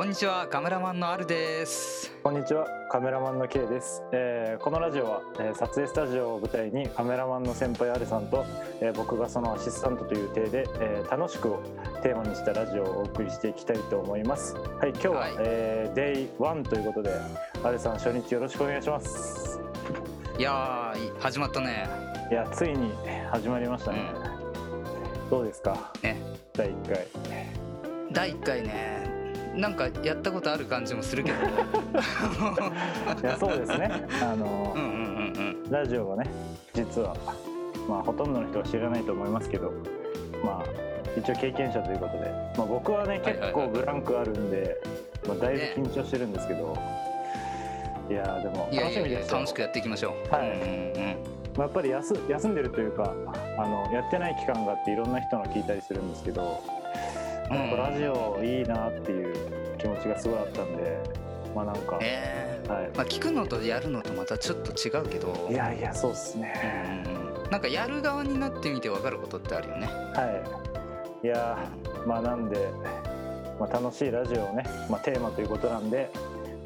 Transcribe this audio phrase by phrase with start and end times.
[0.00, 2.10] こんにちはカメラマンのあるです。
[2.22, 8.46] こんにちはカメラマンの K です、えーこのラジオは、えー撮影スタジオを舞台にカメラマンの先輩アルさんと、
[8.80, 11.58] えー僕がそのアシスタントという体で、えー楽しくを
[12.02, 14.54] テーマにしたラジオをお送りしていきたいと思います。
[14.54, 15.34] はい今日は、はい。
[15.40, 17.10] えーデイ1ということで
[17.62, 19.60] アルさん初日よろしくお願いします。
[20.38, 21.86] いや始まったね。
[22.30, 22.90] いやついに
[23.30, 24.10] 始まりましたね、
[25.28, 25.92] どうですか？
[26.02, 26.18] ね。
[26.54, 27.06] 第1回。
[28.12, 28.99] 第1回ね
[29.54, 31.38] なんかやったことある感じもするけど。
[33.20, 34.06] いやそうですね。
[34.22, 35.70] あのうんうんうんうん。
[35.70, 36.24] ラジオはね
[36.74, 37.14] 実は
[37.88, 39.72] まあほとんどの人は知らないと思いますけど
[40.44, 40.64] まあ
[41.16, 44.76] 一応経験者ということで、まあ、僕はね結構ブランクあるんで、
[45.26, 46.76] まあ、だいぶ緊張してるんですけど、
[48.08, 50.34] いやーでも楽しみです楽しくやっていきましょう。
[50.34, 50.50] はい。
[50.50, 51.16] うんうん。
[51.56, 53.12] まあ、やっぱり休休んでるというか
[53.58, 56.62] あのやってない期間があっていろんな人の聞いたりするんですけど、
[57.50, 57.56] うん。
[57.56, 61.00] やっぱラジオいいなっていう気持ちがすごいあったんで
[61.54, 62.62] まあなんか、え。
[62.64, 62.90] ーはい。
[62.94, 65.48] まあ、聞くのとやるのとまたちょっと違うけど。
[65.50, 69.88] いやいやそうっすね、うんなんかやる側になってみて分かることってあるよね。
[69.88, 70.42] は
[71.22, 71.26] い。
[71.26, 72.68] いやーまあなんで、
[73.58, 76.10] まあ、楽しいラジオをね、まあ、テーマということなんで、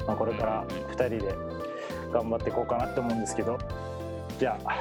[0.05, 1.33] まあ、これから2人で
[2.13, 3.57] 頑張っていこうかなって思うんですけど
[4.39, 4.75] じゃあ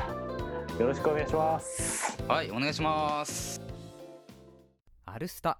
[0.78, 2.22] よろしくお願いします。
[2.28, 3.60] はいお願いします。
[5.06, 5.58] アルスタ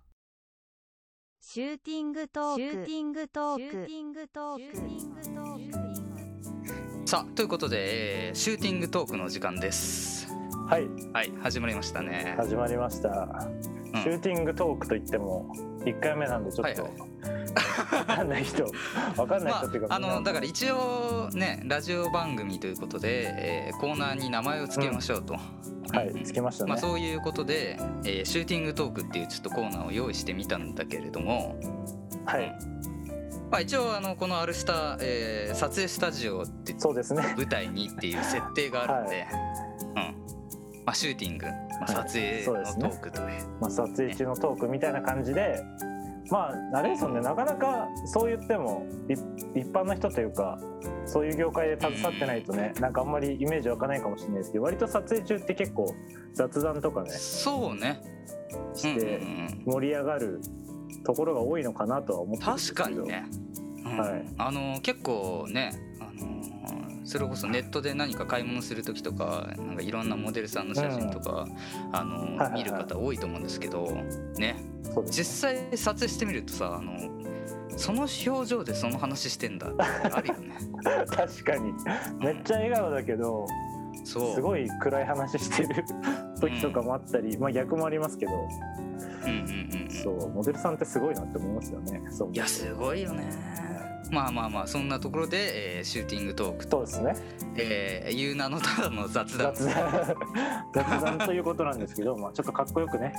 [1.54, 2.60] シューティングトーク。
[2.60, 3.60] シューティングトーク。
[3.60, 4.76] シューティングトーク。
[4.76, 7.08] シューティングトーク。
[7.08, 10.26] さあということで、えーシューティングトークの時間です。
[10.66, 10.88] はい。
[11.12, 12.34] はい始まりましたね。
[12.36, 14.02] 始まりました、うん。
[14.02, 15.54] シューティングトークといっても
[15.84, 17.14] 1回目なんでちょっと、はいはい。
[17.54, 18.64] 分かんない人。
[19.16, 20.14] 分かんないま人っていうか、あ、あみんな。
[20.16, 25.40] のだから一応ねラジオ番組ということで、えーコーナーに名前を付けましょうと、は
[26.02, 31.56] いつきましたね、まあ、そういうことで、えーシューティングトークっていうちょっとコーナーを用意してみたんだけれども、
[32.24, 32.52] はい。
[33.50, 37.34] まあ、一応あのこの「アルスタ、えー撮影スタジオ」ってそうですね。
[37.36, 39.26] 舞台にっていう設定があるんで、
[39.96, 40.33] うん
[40.86, 41.52] まあ、シューティング、ま
[41.88, 42.10] あ、はい。
[42.10, 45.62] 撮影のトークという、まあ、撮影中のトークみたいな感じで
[46.30, 49.20] まあナレーションでなかなかそう言っても一
[49.54, 50.58] 一般の人というか
[51.04, 55.94] そういう業界で携わってないとねなんかあんまりイメージ湧かないかもしれないですけど割と撮影中って結構
[56.32, 58.14] 雑談とかねそうね、うん
[58.74, 59.26] してうん
[59.66, 60.40] うん盛り上がる
[61.04, 63.26] ところが多いのかなとは思って確かにね、
[63.84, 63.98] うん。
[63.98, 64.26] はい。
[64.38, 71.46] あの結構ねあのそれこそネットで何か買い物する時とかなんかいろんなモデルさんの写真とか、
[71.92, 72.52] あのはいはいはい。
[72.52, 73.86] 見る方多いと思うんですけど
[74.36, 74.56] ね。
[74.82, 75.18] そうです。
[75.18, 76.92] 実際撮影してみるとさあの
[77.76, 80.54] その表情でその話してんだってあるよね。
[81.10, 81.72] 確かに。
[82.20, 83.46] めっちゃ笑顔だけど
[84.04, 84.34] そう。
[84.34, 85.84] すごい暗い話してる
[86.40, 88.32] 時とかもあったりまあ逆もありますけど。
[88.32, 89.90] うんうんうんうん。
[89.90, 92.02] そうモデルさんってすごいなって思いますよね。
[92.10, 92.30] そう。
[92.32, 93.24] いやすごいよね。
[94.10, 97.34] まあまあまあそんなところで、えーシューティングトークと、そうですね。
[97.56, 99.54] えー、いう名のただの雑談。
[99.54, 101.18] 雑談。
[101.26, 103.14] ということなんですけど、まあ、ちょっとかっこよくね、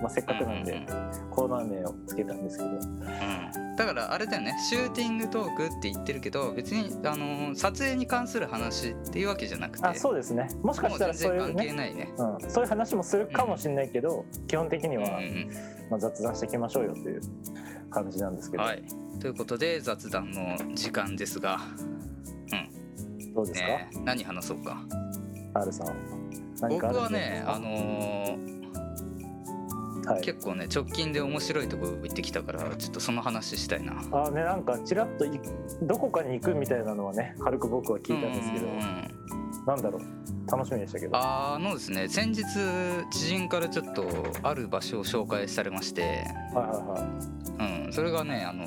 [0.00, 2.70] まあ、せっかくなんでうんうんコーナー名をつけたんですけど。
[2.70, 3.76] うん。
[3.76, 4.56] だからあれだよね。
[4.70, 10.48] シューティングトークって言ってるけど別にあの撮影に関する話っていうわけじゃなくてあそうですね。
[10.62, 12.12] もしかしたらそういうね、ないね。
[12.16, 15.50] うん、そういう話もするかもしれないけど、基本的には、うんうん
[15.90, 17.20] まあ、雑談していきましょうよという
[17.94, 18.82] 感じなんですけど、はい、
[19.20, 21.60] ということで雑談の時間ですが、
[23.34, 24.84] どうですか、ね、何話そうか。
[25.54, 25.86] R さん。
[26.60, 28.54] 何僕はねあのー
[30.06, 33.94] はい、結構ね直近で面白いとこ行ってきたからちょっとその話したいな。
[34.12, 35.40] あねなんかちらっとい
[35.82, 38.84] どこかに行くみたいなのはね軽く僕は聞いたんですけど、うんうんうん。
[39.66, 40.02] なんだろう？
[40.46, 41.16] 楽しみでしたけど。
[41.16, 42.44] あのですね先日
[43.10, 44.06] 知人からちょっと
[44.42, 47.00] ある場所を紹介されまして、はいはいはい。
[47.00, 47.43] うん、
[47.94, 48.66] それがねあの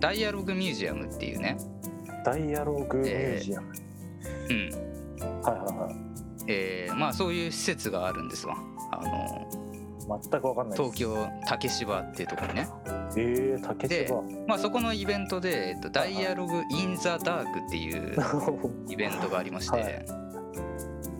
[0.00, 1.58] ダイアログミュージアムっていうね、
[2.24, 3.72] ダイアログミュージアム、
[4.48, 4.70] うん。
[5.42, 5.96] はいはいはい。
[6.46, 8.56] えーまあ、そういう施設があるんですわ。
[8.90, 9.68] あの
[10.30, 12.68] 全くわかんない東京竹芝っていうところにね、
[13.16, 18.16] えー、竹で芝まあ、そこのイベントで、えっと、ダイアログ・イン・ザ・ダークっていう
[18.88, 20.06] イベントがありまして、はい。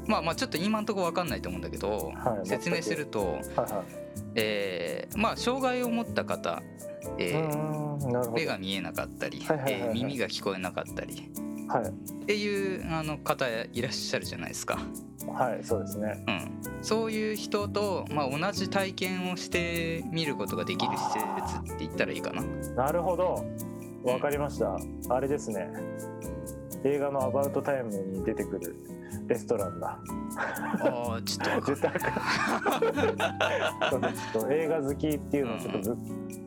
[0.07, 3.71] まあまあちょっと今んとこ分かんないと思うんだけど、はい説明すると、はいはい。
[4.37, 6.63] えーまあ障害を持った方、
[7.19, 9.91] えー目が見えなかったり、はいはいはいはい。
[9.91, 11.31] えー耳が聞こえなかったり。
[11.69, 11.83] はい。
[11.85, 11.93] っ
[12.27, 14.79] ていうあの方いらっしゃるじゃないですか。
[15.33, 16.25] はいそうですね。
[16.27, 22.43] うん、そういう人と、まあ、同じ体験をしてみることができる施設って言ったらいいかな。
[22.75, 23.45] なるほど。
[24.05, 24.79] わかりました、
[25.11, 25.71] あれですね
[26.85, 28.77] 映画の「アバウトタイム」に出てくる
[29.27, 29.99] レストランだ。
[30.81, 31.81] ああちょっとちょっ
[34.33, 35.97] と映画好きっていうのをちょっとぶ、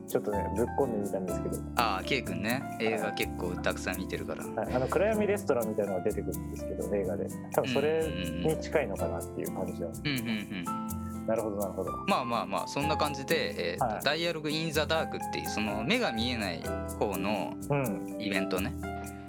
[0.08, 2.76] ちょっとねぶっ込んでみたんですけど、ああ K 君ね。
[2.80, 4.44] 映画結構たくさん見てるから。
[4.44, 7.26] はい、あの暗闇レストランみたいなのが出てくるんですけど映画で。
[7.52, 8.06] 多分それ
[8.44, 11.92] に近いのかなっていう感じだ、うんうんうんなるほどなるほど。
[12.08, 14.04] まあまあまあそんな感じで、えーとはい。
[14.04, 16.60] ダイアログ・イン・ザ・ダークっていうその目が見えない
[16.98, 18.16] 方のうん。
[18.20, 18.74] イベントね。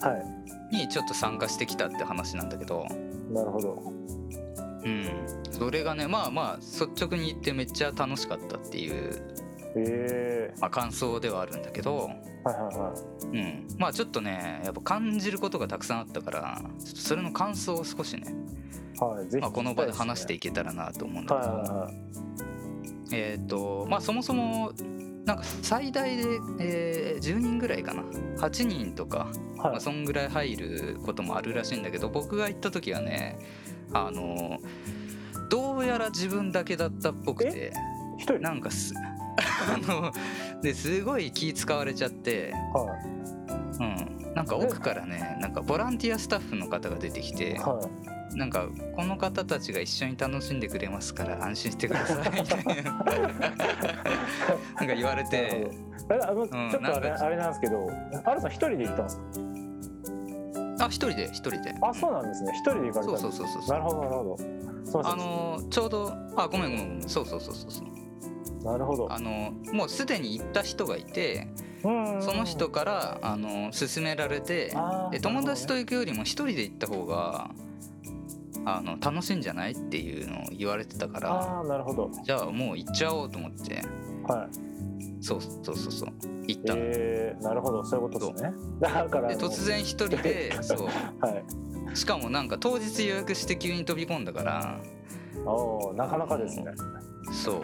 [0.01, 0.17] は
[0.73, 2.85] にちょっと参加してきたって話なんだけど。
[2.89, 3.93] いなるほど。
[4.83, 5.05] うん。
[5.51, 9.21] それがねまあまあ率直に言ってめっちゃ楽しかったっていう、
[9.75, 10.59] ええ。
[10.59, 12.09] まあ、感想ではあるんだけど、
[12.43, 12.93] はいはいは
[13.23, 13.37] い。
[13.37, 18.23] うん、まあちょっとねやっぱ感じることがたくさんあったからちょっとそれの感想を少しね、
[18.99, 21.93] はい、ぜひ、まあ、この場で話していいけたらなと思うんだけど、はいはいはい
[23.11, 24.71] えっ、とまあそもそも
[25.25, 26.23] なんか最大で、
[26.59, 28.03] えー10人ぐらいかな。
[28.37, 33.37] 8人とか、まあ、はいそんぐらい入ることもあるらしいんだけど僕が行った時はね
[33.93, 34.59] あの
[35.49, 37.71] どうやら自分だけだったっぽくて
[38.17, 38.39] 一人？
[38.39, 38.93] なんかす
[39.37, 40.11] あの
[40.61, 42.97] ですごい気使われちゃって、は
[43.79, 43.83] う
[44.31, 52.17] ん、なんか奥からねなんかボランティアスタッフの方が出てきていはいなんかこの方たちが一緒に楽しんでくれますから安心してください。
[52.41, 55.69] みたいななんか言われて。
[56.09, 57.87] あの、ちょっとあれなんかあれなんですけど
[58.25, 60.85] アルさん一人で行ったんですか？
[60.85, 61.73] あ一人で一人で。
[61.81, 62.51] あそうなんですね。
[62.55, 63.69] 一人で行かれたんそうですそうそうそう。
[63.69, 65.09] なるほどなるほど。
[65.09, 68.65] あのーちょうどあごめんごめんそうそうそうそうそう。
[68.65, 69.11] なるほど。
[69.11, 71.47] あのーもうすでに行った人がいて
[71.83, 77.51] うんその人からあのー勧められてあーで友達と行くよりも一人で行った方が
[78.65, 79.71] あの楽しいんじゃない？
[79.73, 82.09] っていうのを言われてたからああなるほど。
[82.23, 83.83] じゃあもう行っちゃおうと思って。
[84.27, 85.23] はい。
[85.23, 86.09] そうそうそうそう。
[86.47, 86.79] 行ったの。
[86.83, 87.83] えー、なるほど。
[87.83, 88.51] そういうことですね。
[88.79, 90.87] だから突然一人で そう。
[91.25, 91.43] はい
[91.95, 94.79] しかもなんか当日予約して急に飛び込んだから
[95.45, 96.65] おおなかなかですね。
[97.31, 97.61] そう。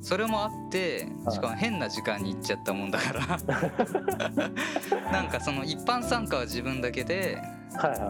[0.00, 1.34] それもあってはい。
[1.34, 3.26] しかも変な時間に行っちゃったもんだから。
[5.12, 7.42] なんかその一般参加は自分だけで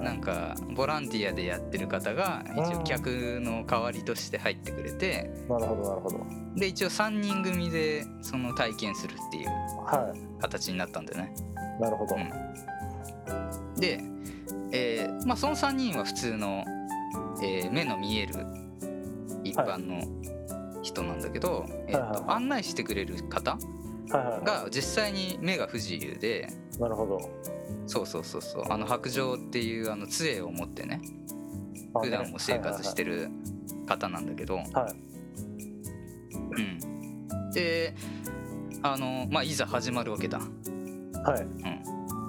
[0.03, 6.27] ないんかボランティアでやってる方が一応客の代わりとして入ってくれてなるほどなるほど。
[6.57, 11.35] で一応3人組でその体験するっていうは形になったんだよね。
[11.79, 13.81] いなるほど、うん。
[13.81, 14.01] で、
[14.73, 16.65] えーまあ、その3人は普通の、
[17.43, 18.35] えー目の見える
[19.45, 20.05] 一般の
[20.83, 22.23] 人なんだけど、えーとはいはい。
[22.27, 26.49] はい案内してくれる方はいはいはが実際に目が不自由で。
[26.77, 27.21] いなるほど。
[27.87, 28.65] そうそうそうそう。
[28.71, 31.01] あの白杖っていうあの杖を持ってね
[31.95, 33.29] あ普段も生活してる
[33.87, 34.61] 方なんだけど、う
[36.61, 37.95] ん、で
[38.83, 40.39] あの、まあ、いざ始まるわけだ。
[40.39, 41.33] はい。
[41.33, 41.47] はい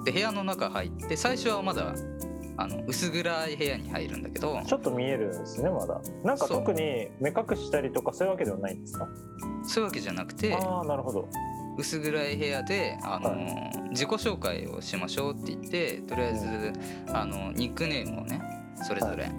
[0.04, 1.94] で部屋の中入って最初はまだ
[2.58, 4.60] あの薄暗い部屋に入るんだけど。
[4.66, 5.98] ちょっと見えるんですねまだ。
[6.22, 9.08] なんか特に目隠ししたりとかそういうわけではないんですか？
[9.64, 11.26] そういうわけじゃなくてああなるほど
[11.76, 16.72] 薄暗い部屋で、あのは自己紹介をしましょうって言ってとりあえず、
[17.12, 18.40] あのニックネームをね
[18.86, 19.30] それぞれ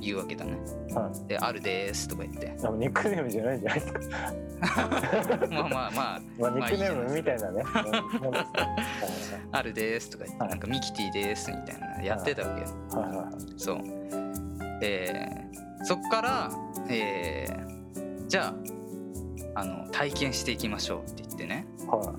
[0.00, 0.52] 言うわけだね。
[0.94, 1.28] はい。
[1.28, 2.54] で「あるです」とか言って。
[2.62, 3.98] あニックネームじゃないじゃないですか。
[5.50, 7.62] まあまあまあまあニックネームみたいなね。
[8.20, 10.50] もんですね「あるです」とか言って、はい。
[10.50, 12.68] なんか「ミキティです」みたいなのやってたわけよ。
[12.90, 13.10] はい。
[13.10, 13.16] はい。
[13.16, 13.34] はい。
[13.56, 13.78] そう。
[14.82, 15.52] えー
[15.84, 16.50] そっから、
[16.88, 18.54] えーじゃあ
[19.54, 21.66] あの体験していきましょうって言ってね。
[21.86, 22.14] は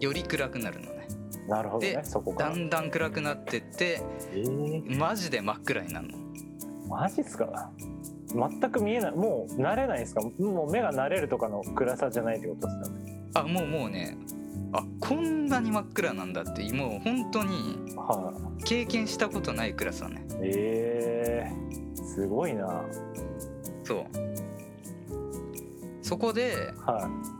[0.00, 1.08] より暗くなるのね。
[1.46, 2.50] いなるほどねでそこから。
[2.50, 4.00] だんだん暗くなってって
[4.32, 6.18] えー、マジで真っ暗になるの。
[6.88, 7.70] マジっすか？
[8.28, 9.12] 全く見えない。
[9.12, 10.22] もう慣れないですか？
[10.22, 13.30] もう目が慣れるとかの暗さじゃないってことですよね。
[13.34, 14.16] あもうもうね。
[14.72, 17.50] あこんなに真っ暗なんだってもう本当に
[17.96, 20.24] はい、経験したことない暗さね。
[20.40, 22.66] えー、すごいな。
[22.66, 22.84] は
[23.82, 24.19] そう
[26.10, 26.82] そこでい。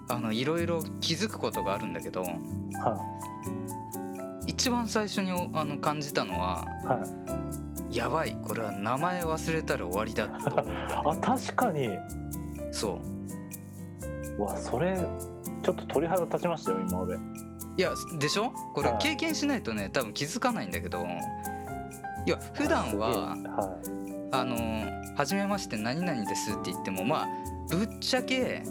[0.08, 2.30] あのいろいろ気づくことがあるんだけどは
[4.46, 7.04] 一番最初にあの感じたのはいは
[7.90, 7.96] い。
[7.96, 10.60] やばいこれは名前忘れたら終わりだと。
[11.10, 11.88] あ確かに。
[12.70, 13.00] そ
[14.38, 14.38] う。
[14.38, 14.96] うわそれ
[15.64, 17.18] ちょっと鳥肌立ちましたよ今俺い
[17.76, 18.52] やでしょ？
[18.72, 18.98] これはい。
[18.98, 21.04] 経験しないとね多分気づかないんだけど
[22.24, 23.40] いや普段ははい。
[24.30, 24.54] あの
[25.18, 27.28] 「はじめまして何々です」って言ってもまあ
[27.70, 28.62] ぶっちゃけ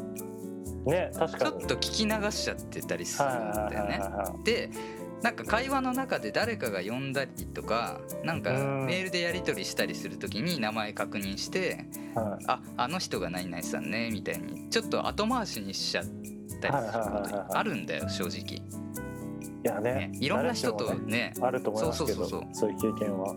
[0.86, 1.51] ね確かに。
[1.51, 3.89] ちょっと聞き流しちゃってたりするんはいだよね。
[3.89, 4.70] はいはいはで
[5.22, 8.86] なんか会話の中で誰かが呼んだりとかなんかうん。
[8.86, 16.06] メールでやり取りしたりする時に名前確認していはい「ああの人が何々さんね」みたいにちょっと後回しにしちゃっ
[16.62, 18.62] たりすることあるんだよ正直。
[19.62, 19.94] いやね。
[19.94, 22.50] ね、いろんな人とねねあると思いますけどそうそうそう。
[22.53, 23.36] そういう経験は。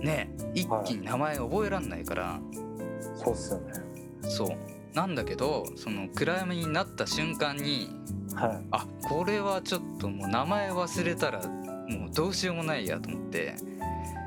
[0.00, 2.40] ね一気に名前覚えらんないから、
[3.24, 3.72] そうっすよね。
[4.22, 4.56] そう。
[4.94, 7.90] なんだけどその暗闇になった瞬間に
[8.34, 8.66] はい。
[8.70, 13.54] あこれはちょっともう名前忘れたらもうどうしようもないやと思って、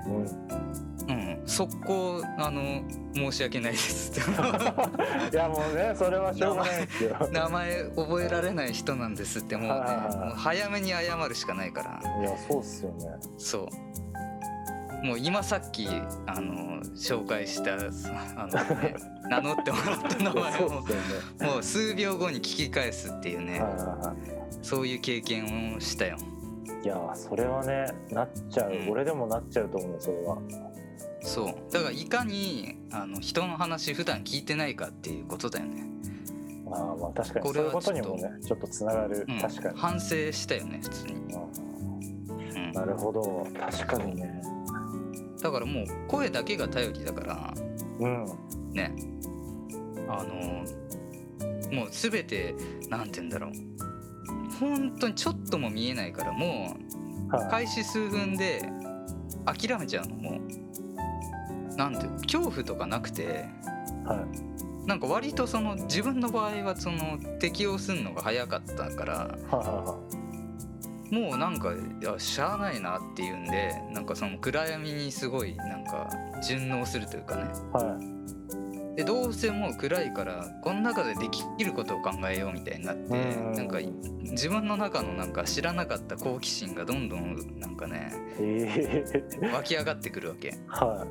[0.07, 0.73] うん。
[1.05, 2.83] うん、速攻あの
[3.13, 4.19] 申し訳ないです。
[4.21, 4.23] っ
[5.31, 7.29] ていやもうねそれはしょうがないですよ。
[7.31, 12.21] 名前覚えられない人なんですってもう,、早めに謝るしかないから。
[12.21, 13.07] いやそうっすよね。
[13.37, 13.92] そう
[15.03, 15.87] もう今さっき
[16.25, 18.95] あの紹介したあの、ね、
[19.29, 20.79] 名乗ってもらった名前をも
[21.59, 23.75] う数秒後に聞き返すっていうね、はいはい
[24.07, 24.65] はい。
[24.65, 26.15] そういう経験をしたよ。
[26.83, 28.89] いやそれはねなっちゃう、うん。
[28.91, 30.37] 俺でもなっちゃうと思うそれは。
[31.21, 31.73] そう。
[31.73, 35.85] だからいかにあの人の話普段聞いてないかっていうことだよね、
[36.65, 37.45] まあまあ確かに。
[37.45, 43.45] これはそういうことにもねちょっとつながる、うん、確かに、反省したよね普通に、うんうん、なるほど。
[43.59, 44.52] 確かにね
[45.43, 47.53] だからもう声だけが頼りだから
[47.99, 48.25] うん。
[48.71, 48.95] ね。
[50.07, 50.63] あの
[51.71, 52.55] もう全て
[52.89, 53.51] なんて言うんだろう。
[54.59, 56.77] 本当にちょっとも見えないからも
[57.31, 57.49] うはい。
[57.49, 58.61] 開始数分で
[59.45, 61.75] 諦めちゃうのもう。
[61.75, 63.45] なんて恐怖とかなくて
[64.05, 64.25] は
[64.85, 64.87] い。
[64.87, 70.12] なんか割とその自分の場合はその適応するのが早かったからはいはい
[71.11, 76.09] もうなんかいやしゃあないなっていうんでなんかその暗闇にすごいなんか
[76.47, 77.43] 順応するというかね。
[77.71, 77.85] はい。
[77.85, 78.13] はい
[78.95, 83.53] でどうせもう暗いからこの中でできることを考えようみたいになってうん。
[83.53, 83.79] なんか
[84.21, 89.03] 自分の中のなんか知らなかった好奇心がどんどんなんかねえ
[89.41, 90.55] え湧き上がってくるわけ。
[90.67, 91.07] は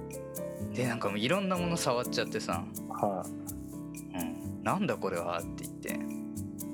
[0.72, 0.76] い。
[0.76, 2.64] でなんかもういろんなもの触っちゃってさ。
[2.88, 3.26] は
[4.14, 6.21] 「うん、なんだこれは」って言って。
[6.21, 6.21] い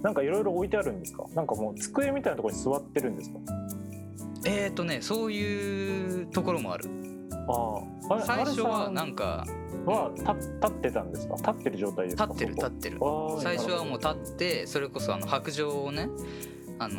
[0.02, 1.24] なんかいろいろ置いてあるんですか？
[1.34, 3.38] なんかもう机みたいなところに座ってるんですか？
[4.46, 6.88] えーとねそういうところもある。
[7.48, 7.80] あ
[8.14, 8.20] あ。
[8.24, 9.44] 最初はなんか
[9.84, 10.30] は立
[10.62, 11.34] 立ってたんですか？
[11.36, 12.26] 立ってる状態ですか？
[12.26, 12.98] 立ってる立そってる。
[13.42, 16.08] 最初はもうな立ってそれこそあの白状をね
[16.78, 16.96] あの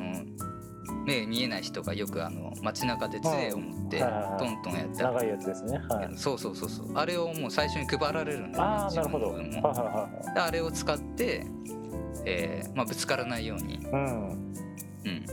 [1.05, 5.81] 目見えない人がよくあの街中で杖を持ってはいはいはいトントンやって長いやつですね。
[5.89, 6.09] はい。
[6.17, 6.91] そうそうそうそう。
[6.95, 9.27] あれをもう最初に配られるんだよねああなるほど。
[9.27, 11.45] はいはいはであれを使って、
[12.25, 14.29] えーまあ、ぶつからないように、いうん。
[14.29, 15.25] うん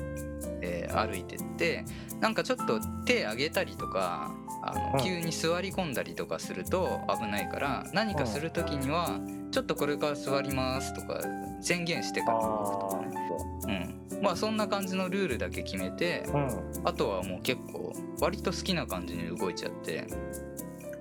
[0.62, 1.84] えー歩いてって
[2.20, 5.04] なんかちょっと手上げたりとかあの、うん。
[5.04, 11.20] 急に座り込んだりとかすると危ないから何かする時には、ちょっとこれから座りますとか
[11.60, 16.48] 宣言してから動くとあかね、うん、まあそんな感じのルールだけ決めてあうん。
[16.84, 20.06] あとはもう結構割と好きな感じに動いちゃって。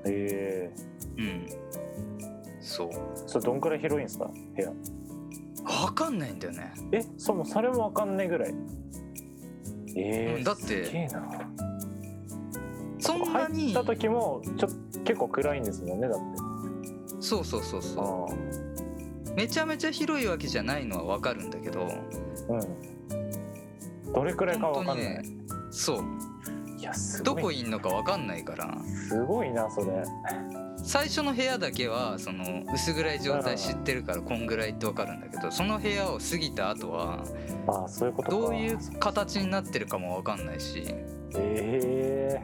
[0.05, 0.75] ええ
[1.17, 1.47] うん。
[2.59, 2.89] そう。
[3.27, 4.25] それどんくらい広いんですか？
[4.25, 4.71] 部屋
[5.65, 6.73] 分かんないんだよね。
[6.91, 8.53] えそもそれもわかんないぐらい。
[9.97, 11.23] ええうんだってすげえな。
[12.99, 14.67] そんなに入った時もちょ
[15.03, 16.23] 結構暗いんですもんねだって。
[17.19, 19.33] そうそうそうあそう。
[19.35, 24.13] めちゃめちゃ広いわけじゃないのは分かるんだけどあうん。
[24.13, 25.23] どれくらいかわかんない、ね
[25.71, 26.03] そう。
[26.77, 28.77] いやすどこいんのか分かんないから。
[29.09, 30.03] すごいなそれ
[30.85, 37.23] 最初の部屋だけはその薄暗い状態知ってるからこんぐらいって分かるんだけどその部屋を過ぎた後は
[37.67, 38.37] ああそういうことか。
[38.37, 40.85] どういう形になってるかも分かんないし、
[41.35, 42.41] ええ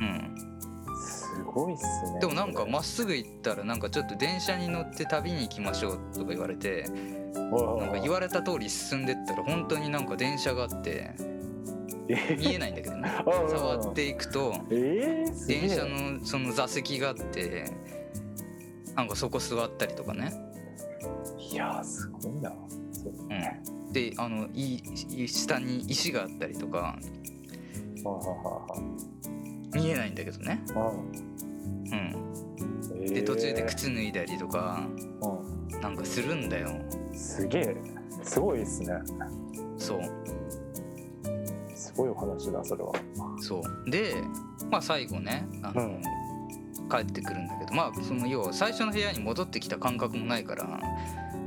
[0.00, 2.20] うん、すごいっすね。
[2.20, 6.84] でもなんかまっすぐ行ったらなんかちょっと電車に乗って旅に行きましょうとか言われて
[7.34, 11.30] なんか言われた通り進んでったら本当になんか電車があってえ
[12.38, 13.10] 見えないんだけどね。
[13.24, 17.64] 触っていくとえー、電車のその座席があって
[18.96, 20.32] なんかそこ座ったりとかね、
[21.38, 22.52] いやーすごいな。
[22.92, 23.12] そう。
[23.12, 26.98] うん、であのいい下に石があったりとか
[29.74, 33.06] 見えないんだけどね、うん、うん。
[33.06, 34.86] で途中で靴脱いだりとか
[35.22, 36.70] うなんかするんだよ。
[36.70, 37.76] んすげえ。
[38.22, 38.88] すごいっすね。
[39.78, 40.02] そう。
[40.48, 40.49] す
[42.00, 42.92] ごいお話だそれは。
[43.38, 43.90] そう。
[43.90, 44.14] で
[44.70, 46.02] まあ最後ねあの、うん。
[46.88, 50.80] 帰ってくるんだけどまあその要は最初の部屋に戻ってきた感覚もないから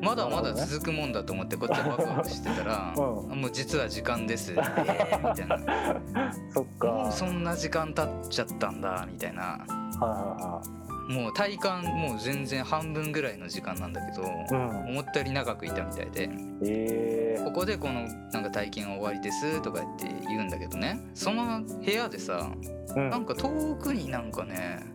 [0.02, 3.00] まだまだ続くもんだと思ってこっちはワクワクしてたら、 う
[3.36, 6.34] もう実は時間です、えー、みたいな。
[6.54, 6.88] そっか。
[6.88, 9.42] もうそんな時間経っちゃったんだみたいな。
[9.42, 10.62] はいは
[11.10, 14.86] もう体感もう全然半分ぐらいの時間なんだけど、うん。
[14.90, 16.30] 思ったより長くいたみたいで。
[16.64, 17.42] ええ。
[17.44, 21.00] ここでこのなんか体験は終わりですとか言って言うんだけどね。
[21.14, 22.52] その部屋でさ
[22.96, 23.10] うん。
[23.10, 24.86] なんか遠くになんかね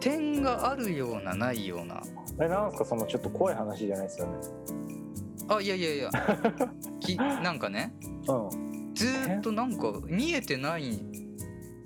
[0.00, 2.02] 点があるようなないような。
[2.40, 4.32] えなんすかそのちょっと怖い話じゃないですよね。
[5.48, 6.10] あいやいやいや。
[7.00, 7.94] きなんかね。
[8.28, 8.94] うん。
[8.94, 11.00] ずーっとなんか見えてない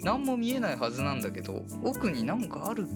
[0.02, 2.86] 何も見えないはずなんだけど奥になんかある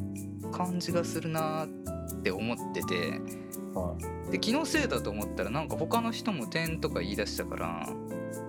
[0.52, 3.20] 感じがするなーって思ってて。
[3.74, 4.16] はい。
[4.32, 7.88] で気のせいだと思ったらなんか他の人も点とか言い出したから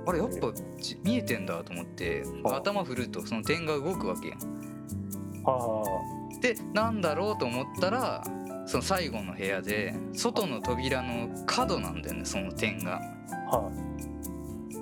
[0.07, 4.35] あれやっぱじ見えてんだと思ってはあ頭振るとその点が動くわけよ。
[5.43, 5.83] は
[6.41, 8.23] でなんだろうと思ったら
[8.65, 13.01] その最後の部屋で外の扉の角なんだよねその点が。
[13.51, 13.71] あは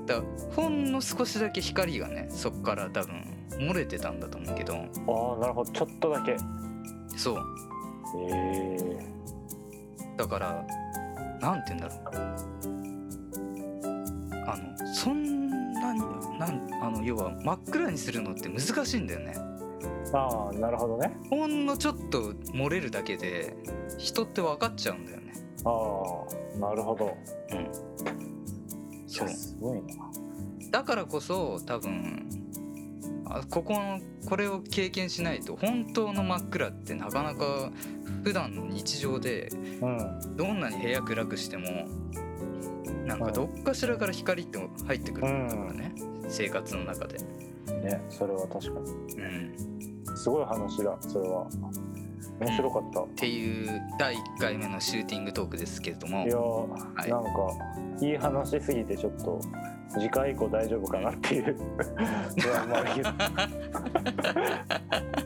[0.06, 4.74] だからほんの少しだけ光がねそっから多分漏れてたんだと思うけど。
[4.74, 5.72] いああなるほど。
[5.72, 6.38] ちょっとだけ。
[7.16, 7.38] そう。
[8.30, 9.00] ええ
[10.18, 10.66] だから
[11.42, 12.36] なんて言うんだろう。
[14.48, 16.00] あのそんなに
[16.40, 19.34] なんあの要は真っ暗にするのって難しいんだよね。
[20.14, 21.18] ああなるほどね。
[21.30, 23.56] ほんのちょっと漏れるだけで
[23.98, 25.34] 人って分かっちゃうんだよね。
[25.66, 25.70] あ
[26.56, 27.18] あなるほど。
[27.52, 27.58] うん。
[27.58, 27.68] い
[29.08, 29.28] そう。
[29.28, 30.10] やすごいな。
[30.72, 32.30] だからこそ多分
[33.28, 37.72] あここのこれを経験しないと本当の真っ暗ってなかなか
[38.24, 39.50] 普段の日常で
[39.82, 41.88] うんどんなに部屋暗くしても
[43.06, 45.94] なんかどっかしらから光って入ってくるんだからね、
[46.28, 47.20] 生活の中で。
[47.20, 48.92] ねそれは確かに。
[50.10, 51.48] うん、すごい話だそれは
[52.40, 56.26] 面白かった、っていう第1回目のシューティングトークですけれども。
[56.26, 57.10] いやー、はい。
[57.10, 57.32] なんか
[58.02, 59.40] いい話すぎてちょっと
[59.90, 61.56] 次回以降大丈夫かなっていう。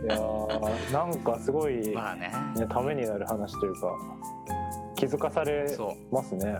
[0.03, 2.31] いやーなんかすごい、まあね。
[2.55, 3.97] ね、ためになる話というか
[4.95, 6.55] 気づかされそますね。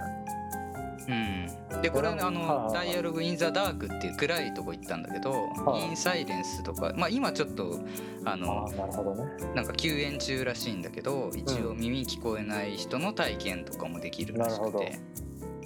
[1.08, 1.48] う、うん、
[1.82, 5.32] でこれはあの「はいダイアログ・イン・ザ・ダーク」っていう暗いとこ行ったんだけど
[5.66, 7.80] 「はいイン・サイレンス」とかまあ今ちょっと
[8.26, 9.24] ああのあなるほどね。
[9.56, 15.00] なんか休園中らしいんだけど一応耳聞こえない人の体験とかもできるらしくて。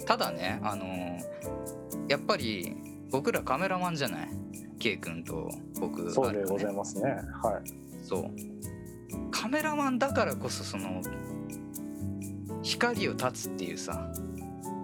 [0.06, 0.84] ただねあの
[2.08, 2.76] やっぱり
[3.10, 4.28] 僕らカメラマンじゃない
[4.78, 5.48] ？K 君と
[5.80, 7.10] 僕そうでございますね。
[7.42, 7.62] はい。
[8.02, 8.24] そう。
[9.30, 11.00] カメラマンだからこそその
[12.62, 14.12] 光を断つっていうさ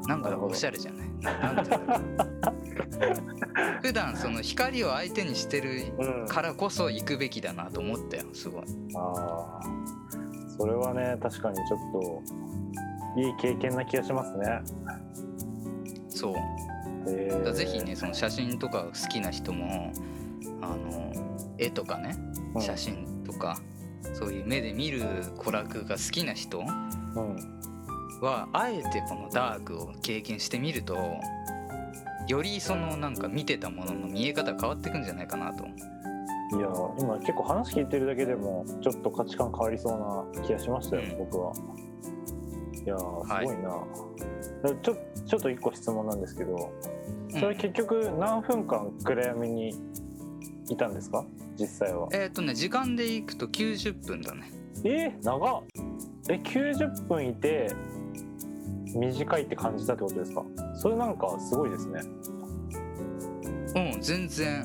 [0.06, 1.09] なんかおしゃれじゃない？
[1.22, 6.26] ななんていうんだろう普段その光を相手にしてるうん。
[6.26, 8.62] からこそ行くべきだなと思ったよすごい。
[8.94, 9.66] ああ
[10.58, 11.78] それはね確かにちょっ
[13.16, 14.60] といい経験な気がしますね。
[16.08, 16.34] そう。
[17.08, 17.52] えー。
[17.52, 19.92] ぜひねその写真とか好きな人も
[20.60, 21.12] あの
[21.58, 22.16] 絵とかね
[22.54, 22.62] うん。
[22.62, 23.58] 写真とか、
[24.12, 25.02] そういう目で見る
[25.38, 27.59] 娯楽が好きな人うん
[28.20, 30.96] はあえてこのダークを経験してみると
[32.28, 35.64] よりそのなんか見てたものの見え方変わってくんじゃないかなと。
[35.64, 36.66] いや
[36.98, 39.88] 今結構話聞いてるだけでもちょっと価値観変わりそ
[40.32, 41.18] うな気がしましたよ、うん。
[41.18, 41.52] 僕は。
[42.84, 43.84] いやすごいな、
[44.82, 46.72] ちょちょっと一個質問なんですけど
[47.28, 49.74] それ結局何分間暗闇に
[50.70, 51.24] いたんですか？
[51.56, 52.08] 実際は。
[52.12, 54.50] えっ、とね時間でいくと90分だね。
[54.84, 55.62] えー、長っ。
[56.28, 57.72] え90分いて
[58.96, 60.42] 短いって感じたってことですか？
[60.74, 62.00] それなんかすごいですね。
[63.94, 64.64] うん全然。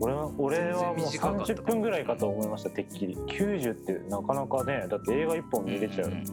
[0.00, 3.14] 俺は俺はもう全然短かった30分ぐらいかと思いましたてっきり。
[3.14, 6.24] 90ってなかなかねだって映画1本見れちゃう、んんん。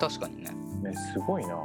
[0.00, 0.50] 確かにね。
[0.82, 1.56] ねすごいな。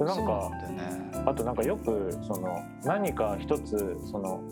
[0.00, 1.22] なんかね。
[1.24, 4.42] あとなんかよくその何か一つその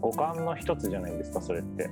[0.00, 1.90] 五感の一つじゃないですかそれって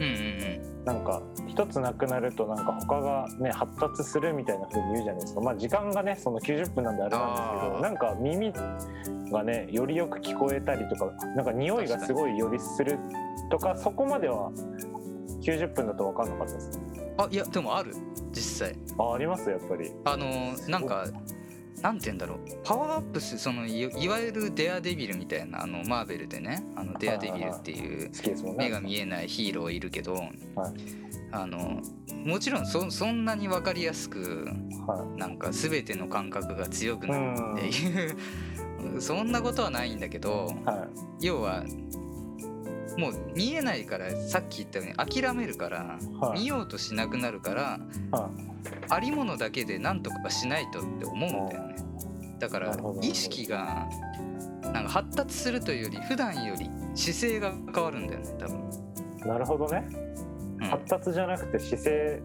[0.00, 5.40] うんうんなんか一つなくなるとなんか他がね発達するみたいな風に言うじゃないですか。
[5.42, 8.52] まあ時間がねその90分なんであれなんですけどなんか耳
[9.30, 12.98] がねよりよく聞こえたりとかなんか匂いがすごいよりする
[13.50, 14.50] とかそこまでは
[15.42, 16.84] 90分だと分かんなかったですね。
[16.94, 17.92] うんあいやでもある。
[18.32, 18.74] 実際。
[18.98, 19.50] ああります？
[19.50, 19.92] やっぱり。
[20.06, 21.04] あのーなんか
[21.82, 22.38] なんて言うんだろう。
[22.64, 28.10] パワーアップすそのいいわゆるデアデビルみたいなあのマーベルでねあのデアデビルっていう
[28.56, 30.30] 目が見えないヒーローいるけど、はい。
[31.32, 31.80] あの
[32.24, 34.48] もちろんそそんなに分かりやすく
[34.86, 38.16] はなんか全ての感覚が強くなるっていう
[39.00, 40.88] そんなことはないんだけどいは
[41.20, 41.26] い。
[41.26, 41.64] 要は
[43.00, 46.40] もう見えないからさっき言ったように諦めるから、はい。
[46.40, 48.30] 見ようとしなくなるからは
[48.90, 51.76] ありものだけで何とかしないとって思うんだよね。
[52.38, 53.88] だから意識が
[54.62, 58.70] なんか発達するというより普段より姿勢が変わるんだよね多分、
[59.24, 59.88] いなるほどね。
[59.90, 60.09] うん
[60.60, 62.22] 発達じゃなくて姿勢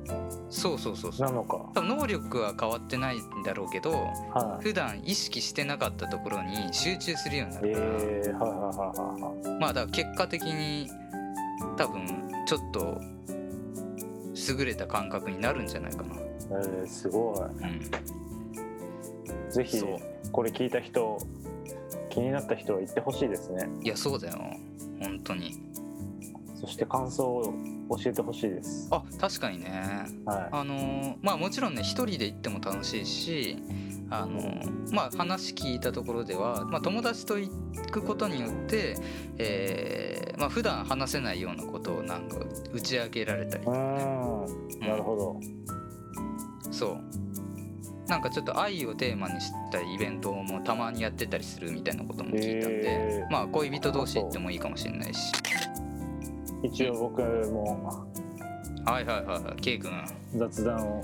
[0.49, 1.27] そうそうそうそう。
[1.27, 1.81] なのか。
[1.81, 4.63] 能力は変わってないんだろうけどはい。
[4.63, 10.89] 普段意識してなかったところに集中するようになるから、えー、はいはいはまあだから結果的に
[11.77, 13.01] 多分ちょっと
[14.57, 17.39] 優れた感覚になるんじゃないかな、えー、すごい。
[17.39, 19.81] うん、ぜひ
[20.31, 21.17] これ聞いた人
[22.09, 23.69] 気になった人は言ってほしいですね。
[23.81, 24.37] いやそうだよ。
[25.01, 25.53] 本当に
[26.65, 27.53] そして感想を
[27.97, 28.87] 教えてほしいです。
[28.91, 30.05] あ確かにね。
[30.25, 33.57] はあのーまあもちろんね一人で行っても楽しいし
[34.09, 37.49] あのーまあ話聞いたところでは、まあ、友達と行
[37.91, 38.97] くことによって、
[39.37, 42.37] えーまあ普段話せないようなことをなんか
[42.73, 44.79] 打ち明けられたりいうーん。
[44.79, 45.39] なるほど。
[46.71, 47.01] そう。
[48.07, 55.31] なんかちょっと愛をテーマにしたイベントもたまにやってたりするみたいなことも聞いたんで、まあ恋人同士行ってもいいかもしれないし
[56.65, 58.05] 一応僕も。
[58.85, 59.61] はいはいはいはい。
[59.61, 59.91] K 君。
[60.35, 61.01] 雑談を。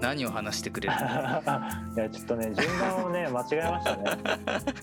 [0.00, 0.94] 何を話してくれる？
[1.96, 4.04] いやちょっとね順番をね間違えましたね。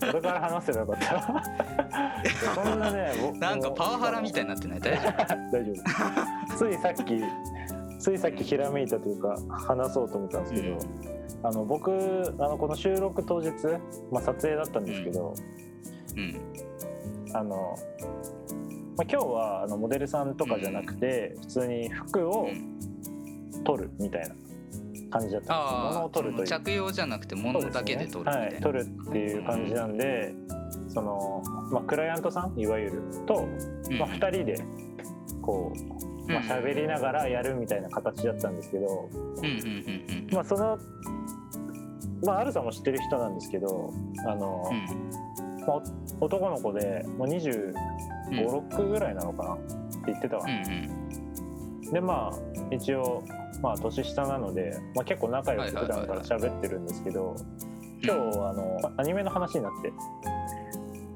[0.00, 4.80] これから話せばよかったそんなね 僕なんかパワハラみたいになってない？
[4.80, 5.10] 大丈
[5.52, 5.72] 大丈
[6.52, 7.22] 夫ついさっき
[7.98, 10.78] ついさっきひらめいたというか話そうと思ったんですけど、
[11.42, 11.90] あの僕
[12.38, 13.50] あのこの収録当日、
[14.10, 15.34] まあ、撮影だったんですけど、夫
[16.16, 16.40] うん。
[17.32, 17.76] あの、
[19.00, 22.50] まあ、今日はあのモデルさんとかじゃなくて、普通に服を
[23.64, 24.34] 取るみたいな
[25.10, 26.46] 感じだったんです物を取るという。
[26.46, 28.46] 着用じゃなくて物だけで取るみたいな、ね。
[28.46, 30.34] はい、取るっていう感じなんで、
[30.88, 33.48] そのまあ、クライアントさんいわゆると、
[33.98, 34.62] まあ、2人で
[35.40, 35.72] こ
[36.28, 39.08] う、まあ喋りながらやるみたいな形だったんですけど、
[40.30, 40.78] まあ、その、
[42.22, 43.94] まあ、あるさんも知ってる人なんですけど
[44.26, 44.70] あの、
[45.66, 45.82] まあ、
[46.20, 47.72] 男の子でもう20
[48.30, 49.64] 56ぐらいなのかなって
[50.06, 53.24] 言ってたわ、うんうん、でまあ一応
[53.62, 57.36] まあ年下なので、まあ、結構仲良く普段から喋ってるんですけど、
[58.02, 59.92] 今日あのアニメの話になって。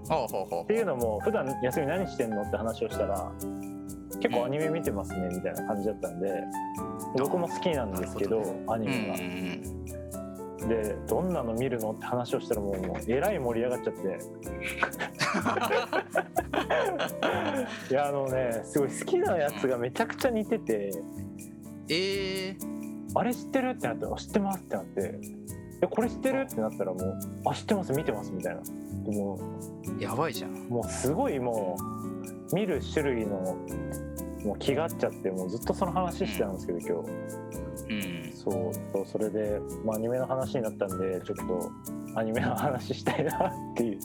[0.04, 3.32] っていうのも普段休み何してんのって話をしたら
[4.20, 6.28] 結構アニメ見てますねみたいな感じだったんで
[7.18, 10.03] 僕も好きなんですけどアニメが。
[10.64, 14.00] うんでどんなの見るのって話をしたらもうもうえらい盛り上がっちゃって。
[17.90, 20.90] いやあのねすごい好きなやつがめちゃくちゃ似てて。
[21.90, 22.64] えー、
[23.14, 25.20] あれ知ってるってなってあ知ってますってなって。
[25.82, 28.62] えこれ知ってるってなったらもうあ知ってます見てますみたいな。
[28.62, 28.70] で
[29.16, 29.38] も
[29.98, 30.52] やばいじゃん。
[30.68, 31.76] もうすごいも
[32.52, 33.58] う見る種類の
[34.44, 36.94] もう気が合っちゃってもうずっとその話してたんですけど今日。
[37.90, 38.13] うん
[38.44, 41.72] そうそれで、まあ、アニメの話になったんでちょっと
[42.14, 44.00] アニメの話したいなっていう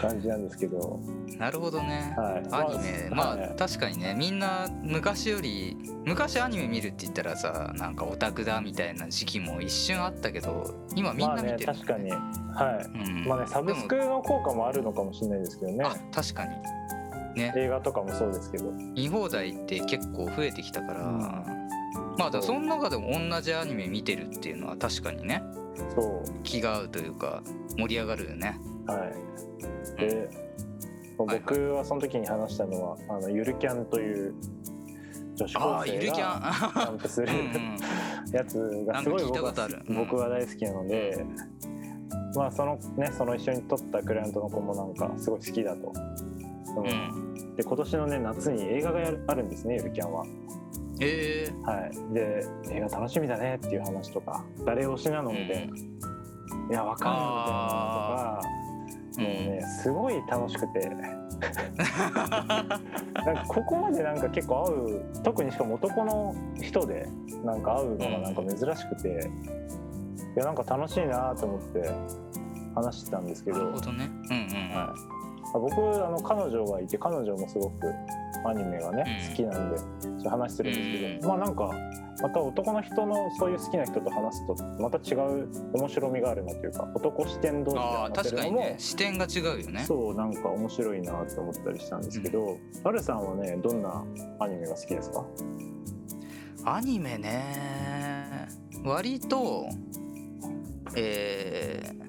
[0.00, 1.00] 感じなんですけど、
[1.38, 2.14] なるほどね。
[2.16, 12.10] はい、アニメまあ、はい確かにねみんな昔より昔アニメ見るって言ったらさなんかオタクだみたいな時期も一瞬あったけど今みんまあねな見てる、確かに。
[12.10, 12.98] はい。
[12.98, 13.26] うん。
[13.26, 15.84] まあねサブスクの効果もあるのかもしれないですけどね。
[15.84, 16.50] あ確かに。
[17.36, 17.52] ね。
[17.56, 18.70] 映画とかもそうですけど。
[18.94, 21.61] 見放題って結構増えてきたから、うん
[22.18, 25.42] まあだその中でも同じアニメ見てるっていうのは確かにね
[25.94, 27.42] そ気が合うというか
[27.76, 28.58] 盛り上がるよね。
[28.88, 29.12] うはい
[29.96, 30.28] で、
[31.16, 34.34] 僕はその時に話したのはあのゆるキャンという
[35.34, 36.72] 女子あ高あゆるキ生がャン。
[36.72, 37.76] キャンプするうんうん。
[38.32, 39.54] やつがすごい僕は
[39.88, 39.96] うん。
[39.96, 41.26] 僕は大好きなので、
[42.34, 45.92] まあそのねその一緒に撮ったクライアントの子もなんかすごい好きだと。
[46.76, 47.54] うんうん。
[47.56, 50.24] で今年のね夏に映画がやるあるんですねゆるキャンは。
[51.02, 51.62] えー。
[51.62, 58.62] はい、で映画楽しみだねっていう話とか誰推しなのみたいな、いやわかんないみたいなのとか。
[59.18, 60.90] もうねすごい楽しくて。
[63.24, 67.08] なんかここまでなんか結構会う特にしかも男の人で
[67.44, 69.30] なんか会うのがなんか珍しくて、
[70.36, 71.90] いやなんか楽しいなと思って
[72.74, 74.10] 話してたんですけど、なるほどね。
[74.30, 74.76] うんうん。
[74.76, 74.96] はい、
[75.54, 77.92] あ僕あの彼女がいて彼女もすごく
[78.44, 79.28] アニメがね、うん。
[79.30, 79.70] 好きなん
[80.22, 81.38] で話してるんですけど、うん。
[81.38, 81.70] まあなんか
[82.22, 88.74] また男の人のそういう好きな人と話すとまた違う面白みがあるなというか男視点同士で話せ確かにるのもね。
[88.78, 89.84] 視点が違うよね。
[89.86, 94.04] そうなんか面白いなって思ったりしたんですけど、アルさんはねどんな
[94.38, 95.24] アニメが好きですか？
[96.64, 98.48] アニメね。
[98.84, 99.66] 割と
[100.96, 102.02] えー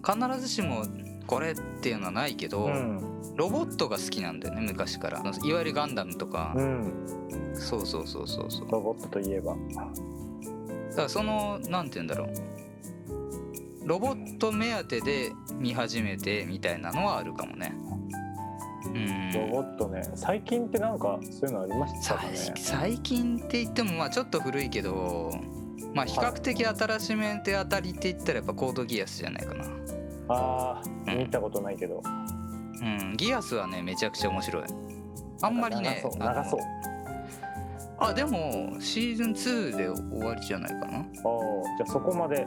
[0.00, 0.84] 必ずしも
[1.26, 5.20] これっていうのはないけど、うんロボットが好きなんだよね昔から。
[5.20, 6.92] いわゆるガンダムとか、うん。
[7.54, 8.70] そうそうそうそうそう。
[8.70, 9.54] ロボットといえば。
[9.54, 12.28] だからそのなんて言うんだろう。
[13.86, 17.72] ロボット目当てで見始めてみたいなのはあるかもね。
[18.86, 19.32] うん。
[19.32, 20.02] ロボットね。
[20.16, 22.30] 最近ってなんかそういうのありましたかね？
[22.34, 25.30] 最最近って言ってもまあちょっと古いけど
[25.94, 29.64] まあ比較的新しめで当たりって言ったらやっぱコードギアスじゃないかな。
[30.28, 32.37] ああうん見たことないけど、うん
[33.16, 34.64] ギアスはねめちゃくちゃ面白い。
[35.42, 36.60] あんまりね長そう
[38.00, 40.98] あでもシーズン2で終わりじゃないかな。
[40.98, 42.46] ああじゃあそこまで。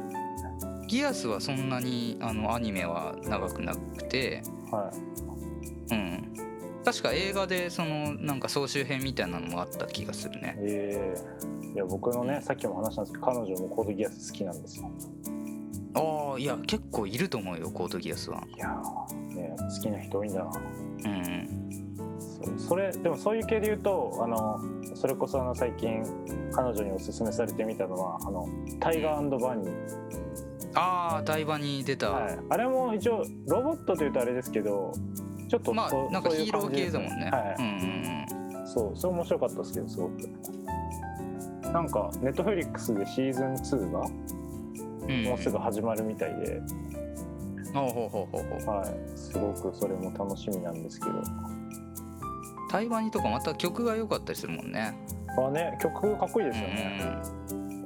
[0.88, 4.44] ギアスはそんなにあのアニメは長くなくて。
[4.72, 4.91] は
[5.89, 5.96] い。
[5.96, 6.34] うん。
[6.84, 10.56] 確か映画でそのなんか総集編みたいなのもあった気がするね。
[10.60, 11.52] ええ。
[11.74, 14.91] いや僕のねさっきも話したんですけど彼女もコードギアス好きなんですよ
[15.93, 18.41] ああいや結構いると思うよコードギアスは。
[18.56, 20.51] いやーね好きな人多いんだな
[21.06, 21.62] うん。
[22.19, 24.60] そうそれでもそういう系で言うとあの
[24.95, 26.04] それこそあの最近
[26.54, 28.47] 彼女におすすめされてみたのはあの
[28.80, 29.71] タイガーバニー、
[30.73, 34.91] ああ台場に出た、はい、あれも一応ロボットというとあれですけど
[35.49, 37.56] ちょっとまそあなんかヒーロー系だもんね、はい。
[37.60, 37.67] うんう
[38.08, 38.12] ん
[38.73, 40.30] そうそれ面白かったですけどすごく。
[41.73, 44.06] なんかネットフリックスでシーズン2が
[45.07, 46.61] もうすぐ始まるみたいで、
[47.73, 51.21] はい、すごくそれも楽しみなんですけど。
[52.71, 54.97] 台湾にとかまた曲が良かったりするもんね。
[55.37, 55.77] あね。
[55.81, 57.01] 曲かっこいいですよね、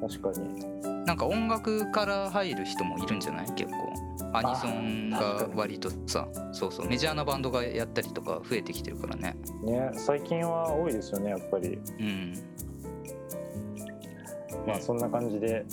[0.01, 0.47] 確かに。
[0.47, 3.45] うんなんか音楽から入る人もいるんじゃない？
[3.51, 3.93] 結構。
[4.33, 6.87] アニソンが割とさそうそう。
[6.87, 9.37] メジャーなバンドがやったりとか増えてきてるからね。
[9.63, 9.91] ね。
[9.93, 11.77] 最近は多いですよねやっぱり。
[11.99, 12.33] うん。
[14.65, 15.63] まあそんな感じで、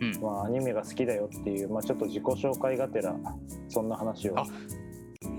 [0.00, 0.20] うん。
[0.20, 3.14] まあ、アニメが好きだよっていう、まあ、ちょっと自己紹介がてら
[3.68, 4.38] そんな話を。
[4.38, 4.46] あ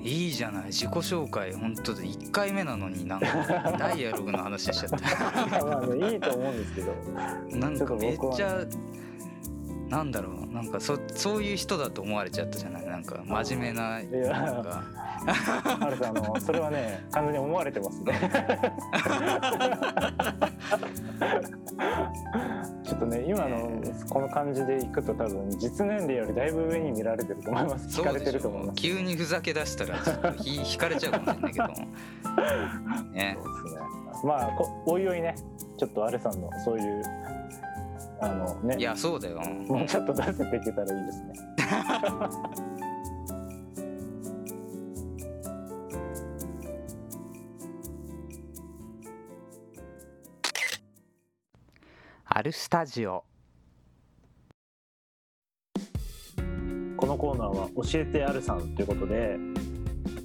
[0.04, 0.66] いいじゃない。
[0.66, 3.28] 自己紹介本当で1回目なのになんか
[3.78, 4.92] ダイアログの話しちゃっ
[5.52, 6.94] まあねいいと思うんですけど。
[7.52, 8.66] たなんかめっちゃ
[9.90, 10.62] なんだろうな。
[10.62, 12.86] んかそそういう人だと思われちゃったじゃない？
[12.86, 14.30] なんか真面目ないや。
[14.30, 14.84] なんか。
[15.26, 18.14] ハルさんあのそれはね完全に思われてますね。
[22.84, 28.00] ちょっとね今のこの感じでいくと多分実年齢よりだいぶ上に見られてると思います。
[28.00, 28.72] 聞かれてると思います。
[28.72, 31.88] ょ急にふざけ出したらちょっとひ 引かれちゃうかもしれないけどね
[33.42, 33.82] そうですね。
[34.24, 35.36] まあこおいおいね。
[35.78, 37.04] ちょっとアルさんのそういう
[38.22, 38.78] あのね。
[38.80, 39.42] いやそうだよ。
[39.42, 41.34] もうちょっと出せていけたらいいですね。
[52.28, 53.24] あるスタジオ。
[56.98, 59.38] このコーナーは「教えてアルさん」ということで、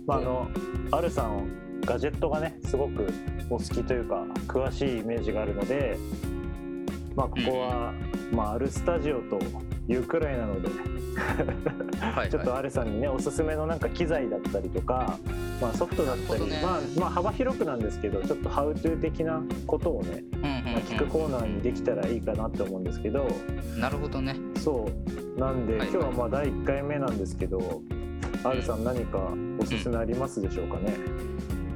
[0.06, 0.48] まあ、あの
[0.92, 3.06] アルさんガジェットがねすごく
[3.48, 5.98] お好きというか詳しいイメージがあるので、
[7.16, 7.92] まあ、ここは、
[8.32, 9.38] まあ、アルスタジオと
[9.88, 10.68] いうくらいなので。
[12.00, 15.18] はい ちょっとはアルさんにねおすすめのなんか機材だったりとか、
[15.60, 16.60] まあ、ソフトだったり、ね。
[16.62, 23.26] まあ、まあ幅広くなんですけどちょっとハウトゥー的なことをね、まあ、聞くコーナーにできたらいいかなって思うんですけど。
[23.26, 24.36] うんなるほどね。
[24.56, 24.88] そ
[25.36, 25.40] う。
[25.40, 27.82] なんで、はい今日はまあ第1回目なんですけど
[28.44, 29.18] R さん何か
[29.58, 30.94] おすすめありますでしょうかね、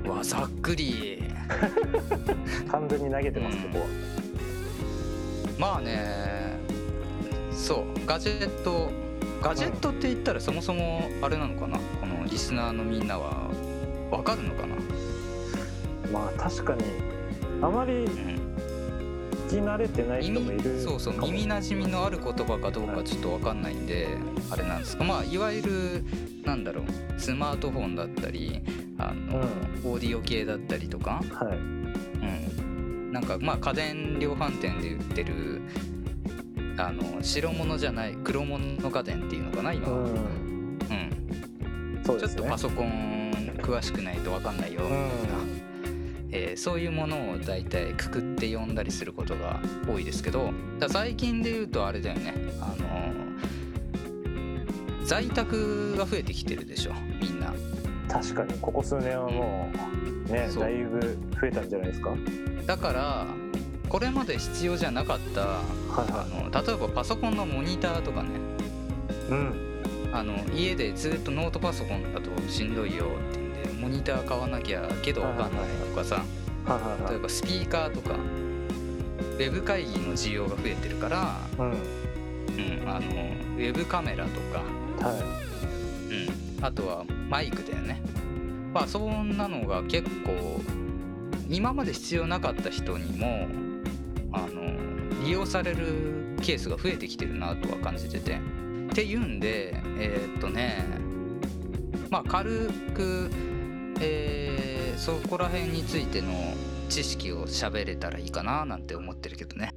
[0.08, 1.22] わざっくり。
[2.70, 3.86] 完全に投げてます、うんここは
[5.58, 6.58] まあね。
[7.52, 8.06] そう。
[8.06, 8.90] ガジェット。
[9.42, 11.78] ガジェットって言ったらそもそもあれなのかな？
[12.00, 13.50] このリスナーのみんなは。
[14.10, 14.76] わかるのかな？
[16.12, 16.84] まあ確かに。
[17.62, 18.54] あまりうん。
[19.48, 21.20] 聞き慣れてない人もいる耳そうそう。
[21.20, 24.08] 耳なじみのある言葉かどうかちょっと分かんないんで
[24.50, 24.96] あれなんです。
[24.96, 26.04] がまあいわゆる
[26.44, 26.84] なんだろう。
[27.20, 28.62] スマートフォンだったり
[28.98, 29.40] あの、
[29.84, 31.56] オーディオ系だったりとか、はい。
[31.56, 31.83] うん、
[33.14, 35.62] なんかまあ家電量販店で売ってる
[36.76, 40.04] あの白物じゃない黒物の家電っていうのかな今は、うん。
[40.06, 43.30] うんそうねちょっとパソコン
[43.62, 45.04] 詳しくないと分かんないよみたいな、
[46.32, 50.52] えーそういうものを大体くくって読んだりすることが多いですけど
[50.88, 52.34] 最近で言うとあれだよね。
[52.60, 52.84] あの
[55.04, 57.54] 在宅が増えてきてるでしょみんな
[58.08, 59.70] 確かにここ数年はも
[60.28, 61.00] うねだいぶ
[61.40, 62.10] 増えたんじゃないですか？
[62.10, 62.20] はい
[62.66, 63.26] だから
[63.88, 65.44] これまで必要じゃなかったあ
[65.90, 68.30] はの例えばパソコンのモニターとかね。
[69.28, 69.52] いうん。
[70.12, 76.24] あの家でずっとノートパソコンだとしんどいよってんでモニター買わなきゃけど分かんないとかさ。
[76.64, 77.10] はいはいはい。
[77.12, 78.14] 例えばスピーカーとか。
[78.14, 81.70] ウェブ会議の需要が増えてるから、うん。
[81.70, 81.76] うん、
[82.88, 84.62] あのウェブカメラとか、
[85.08, 85.18] はい。
[85.18, 88.00] うん、あとはマイクだよね。
[88.72, 90.60] まあそんなのが結構
[91.48, 93.46] 今まで必要なかった人にも
[94.32, 98.38] あの利用されるケースが増えてきてるなとは感じてて。
[98.92, 100.84] っていうんでえーっとね
[102.10, 103.28] まあ軽く、
[104.00, 104.64] えー
[104.96, 106.32] そこら辺についての
[106.88, 109.72] 知識を喋れたらいいかななんて思ってるけどね。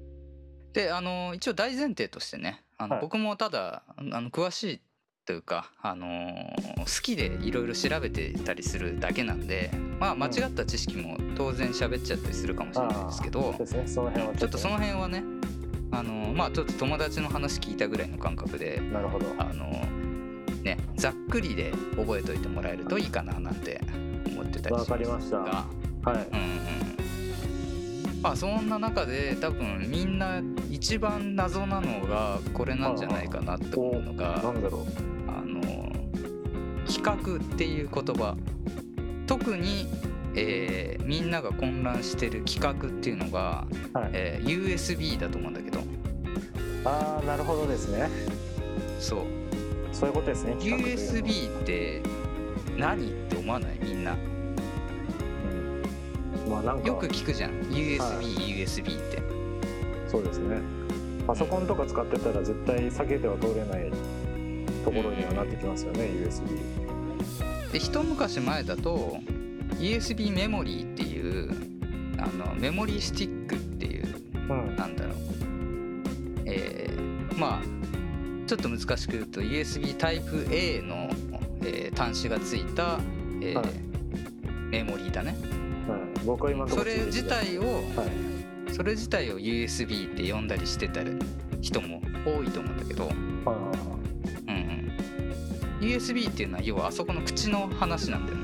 [0.73, 3.01] であの一応大前提としてねあの、はい。
[3.01, 4.81] 僕もただあの詳しい
[5.27, 13.83] というか、あのー好きでいろいろ調べてたりするだけなんでまあ間違った知識も当然喋っちゃったりするかもしれないですけどそうですね。
[13.87, 14.57] その辺はちょっと。
[14.57, 15.23] その辺はね
[15.91, 19.25] あのーまあちょっと友達の話聞いたぐらいの感覚でなるほど。
[19.37, 19.65] あの
[20.63, 23.81] ねざっくりで覚えておいてもらえるといいかななんて
[24.27, 24.95] 思ってたりしますが。
[24.95, 25.37] わかりました。
[25.37, 26.27] はい。
[26.31, 26.57] うんうん
[28.21, 35.16] まあそんな中で多分みんな一番謎なのがこれなんじゃないかなって思うのがなんだろう
[36.87, 38.35] 企画っていう言葉。
[39.27, 39.87] 特に、
[40.35, 44.09] えーみんなが混乱してる企画っていうのが、はい。
[44.13, 45.79] えー USB だと思うんだけど。
[46.85, 48.09] ああなるほどですね。
[48.99, 49.19] そう。
[49.93, 52.03] そういうことですね USB って
[52.77, 53.79] 何って思わない？
[53.81, 54.13] みんな。
[54.13, 54.15] う
[56.47, 56.51] ん。
[56.51, 56.87] まあなんか。
[56.87, 57.51] よく聞くじゃん。
[57.63, 58.25] USB、はい。
[58.63, 59.21] USB って。
[60.07, 60.59] そうですね。
[61.25, 63.91] パソコンとか使ってたら絶対避けては通れない
[64.87, 69.17] ところにはなってきますよね USB で一昔前だと
[69.75, 71.51] USB メモリーっていう
[72.17, 74.15] あのメモリースティックっていう
[74.49, 74.75] うん。
[74.77, 75.13] なんだろう。
[76.45, 77.61] えーまあ
[78.47, 81.09] ちょっと難しく言うと USB タイプ A の、
[81.61, 82.99] えー端子がついた、
[83.41, 83.67] えーはい。
[84.69, 85.35] メモリーだね。
[85.89, 88.05] うん僕は今それ自体をは
[88.69, 88.73] い。
[88.73, 91.01] それ自体を USB って呼んだりしてた
[91.61, 93.07] 人も多いと思うんだけど、
[93.45, 93.71] は
[95.79, 98.43] USB っていうのは要はあそこの口の話なんだよね。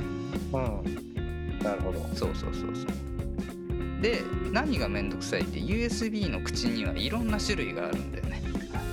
[0.51, 0.87] はい
[1.19, 1.59] うん。
[1.59, 1.99] なるほど。
[2.13, 4.01] そうそうそうそう。
[4.01, 8.41] で何がめんどくさいって USB の口にはいろんな種類があるんだよね。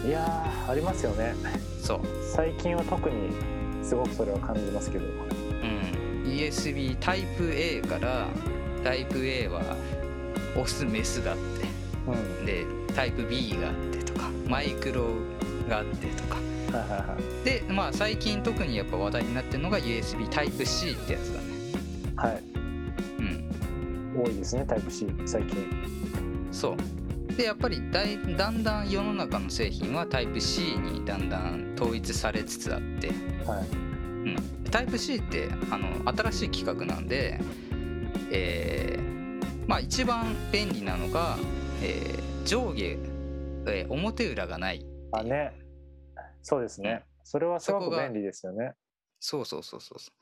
[0.06, 1.34] いやーありますよね。
[1.82, 2.00] そう。
[2.34, 3.30] 最近は特に
[3.82, 5.04] すごくそれは感じますけど。
[5.06, 8.28] うん、USB タイプ A から
[8.84, 9.60] タイプ A は
[10.56, 12.46] オスメスがあっうん。
[12.46, 15.08] てでタイプ B があってとかマイクロ
[15.68, 16.19] があってと
[17.44, 21.46] でまあ最近特にやっぱ話題になってるのが USB タイプ C ってやつだね。
[22.16, 22.42] はい。
[23.18, 24.22] うん。
[24.24, 25.68] 多いですねタイプ C 最近。
[26.52, 26.76] そう。
[27.36, 33.08] でやっぱりだいだんだん世の中の製品はタイプ C にだんだん統一されつつあって。
[33.46, 33.66] はい。
[33.68, 34.36] うん、
[34.70, 37.40] タイプ C ってあの新しい企画なんで、
[38.30, 39.10] えー
[39.66, 41.38] まあ一番便利なのが、
[41.82, 42.98] えー上下、
[43.66, 44.84] えー表裏がない。
[45.12, 45.52] あね。
[46.42, 48.74] そうですねそれはすごそこがく便利ですよね。
[49.20, 50.00] そうそうそうそう。
[50.00, 50.12] そう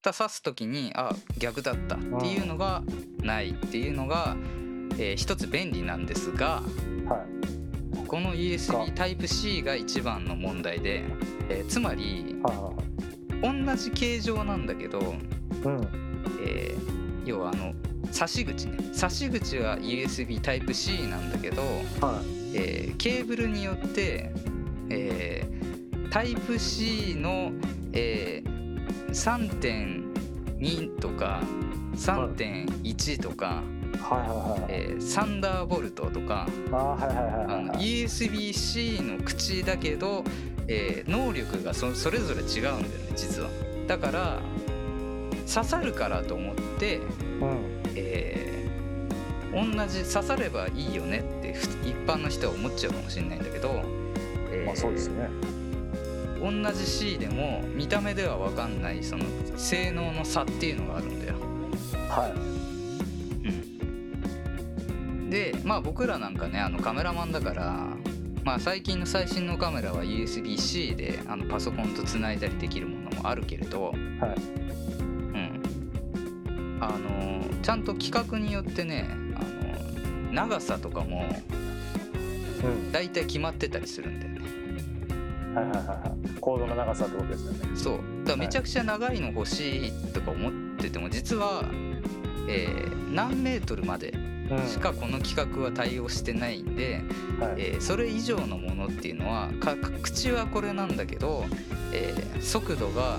[0.00, 2.82] ただ刺す時にあ逆だったっていうのが
[3.20, 4.34] ないっていうのが、
[4.98, 6.62] えー一つ便利なんですが
[7.06, 7.26] は
[8.02, 8.06] い。
[8.06, 11.04] この USB タイプ C が一番の問題で、
[11.50, 12.36] えーつまり
[13.42, 15.88] 同じ形状なんだけどうん。
[16.46, 17.74] えー要はあの
[18.10, 18.78] 差し口ね。
[18.94, 21.60] 差し口は USB Type-C なんだけど、
[22.00, 22.56] はい。
[22.56, 24.30] えーケーブルによって、
[24.88, 25.73] えー、
[26.14, 27.50] Type-C の、
[27.92, 28.54] えー
[29.10, 31.40] 3.2とか
[31.96, 33.62] 3.1とか、
[34.68, 36.46] えーサンダーボルトとか
[37.78, 40.22] USB-C の口だけど、
[40.68, 42.82] えー能力がそそれぞれ違うんだよね
[43.16, 43.48] 実は。
[43.88, 44.38] だから
[45.52, 47.82] 刺さるからと思って、うん。
[47.96, 48.54] えー
[49.54, 53.82] 同じ刺さればいいよねってふ一般の人は思っちゃうかもしれないんだけど、
[54.50, 55.28] えーまあそうですね
[56.44, 59.24] 同じ C でも見た目では分かんないその
[59.56, 61.36] 性能の差っていうのがあるんだよ。
[62.10, 62.32] はい。
[63.48, 63.50] う
[65.26, 67.88] ん、でまあ僕らなんかねあのカメラマンだから、
[68.44, 73.94] まあ、最近の最新のカメラは USB-C であのパソコンとつないだりできるものもあるけれど、はい。
[73.94, 74.00] う
[75.36, 75.62] ん、
[76.80, 79.38] あのちゃんと規格によってねあ
[80.26, 81.24] の長さとかも
[82.62, 82.92] うん。
[82.92, 84.32] 大体決まってたりするんだよ。
[84.32, 84.33] ね。
[85.54, 85.94] はいはいはいは
[86.26, 86.40] い。
[86.40, 87.58] コードの長さってことですよね。
[87.76, 87.94] そう。
[87.94, 91.64] だからめちゃくちゃ長いの欲しいとか思ってても実は、
[92.48, 94.08] えー何メートルまで
[94.50, 97.02] うんしかこの規格は対応してないんで、
[97.40, 97.54] はい。
[97.58, 101.44] えーそれ以上のものっていうのはか口はこれなんだけど、
[101.92, 103.18] えー速度が、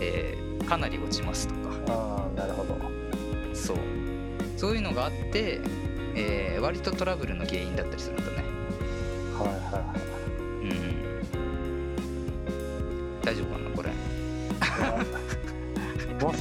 [0.00, 1.60] えーかなり落ちますとか。
[1.88, 2.76] ああなるほど。
[3.54, 3.76] そう。
[4.56, 5.60] そういうのがあって、
[6.16, 8.44] えー割とトラブルの原因だったりするんだね。
[9.38, 9.95] はいはい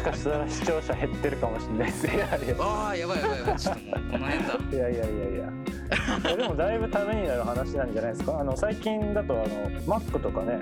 [0.05, 4.59] かしたら視聴者減ってるかもしれないですいやいやああやばいやばいやばいちょっともうこの辺だ。
[4.71, 6.35] いやいやいやいや。
[6.35, 8.39] でもだいぶためになる話なんじゃないですか。
[8.39, 9.45] あの最近だとあの
[9.81, 10.59] Mac とかね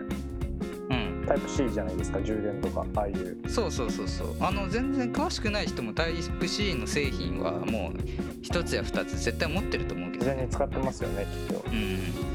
[0.89, 1.25] うん。
[1.27, 3.37] タイプ C じゃないですか充電とかああいう。
[3.49, 4.35] そうそうそうそう。
[4.39, 7.99] あの全然詳しくない人もタイプ C の製品はもう
[8.41, 12.33] 一つや二つ絶対持ってると思うけど自然に使ってますよねきっと、うん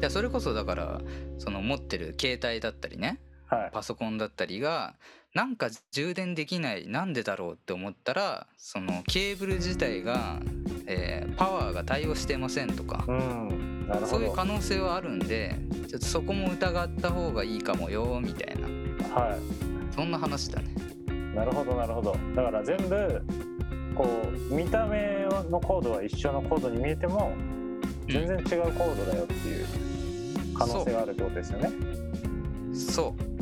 [0.00, 1.00] やそれこそだから
[1.38, 3.70] その持ってる携帯だったりねはい。
[3.72, 4.96] パソコンだったりが
[5.36, 10.40] なんか充電できないなんでだろうって思ったらそのケーブル自体が、
[10.86, 15.54] えーパワーが対応してませんとかうんそういう可能性はあるんで
[15.88, 18.66] ちょっとそこも疑った方がいいかもよみたいな。
[19.14, 19.38] は
[19.94, 20.74] そんな話だね。
[21.08, 22.16] いなるほどなるほど。
[22.34, 23.22] だから全部
[23.94, 24.08] こ
[24.50, 27.34] う見た目のコードは一緒のコードに見えても
[28.08, 29.66] 全然違うコードだよっていう
[30.56, 31.70] 可能性があるってことですよね。
[32.74, 33.35] そう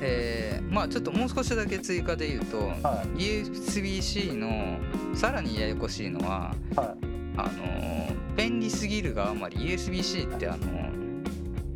[0.00, 4.78] えーまあちょっともう少しだけ追加で言うとは USB-C の
[5.16, 6.76] さらにややこしいのはい。
[6.76, 6.94] は
[7.36, 7.90] あのー
[8.36, 10.90] 便利すぎるがあまり USB-C ってあの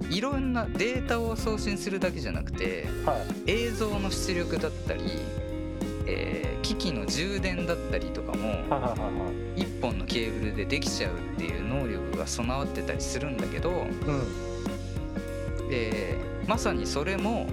[0.08, 3.14] いろんなデータを送信するだけじゃなくていは
[3.46, 3.50] い。
[3.50, 5.02] 映像の出力だったり、
[6.06, 8.86] えー機器の充電だったりとかもはいはいは
[9.56, 13.86] い1本のケーブルでできちゃうっていう能力が備わってたりするんだけど、うん。
[15.70, 17.46] えーまさにそれも、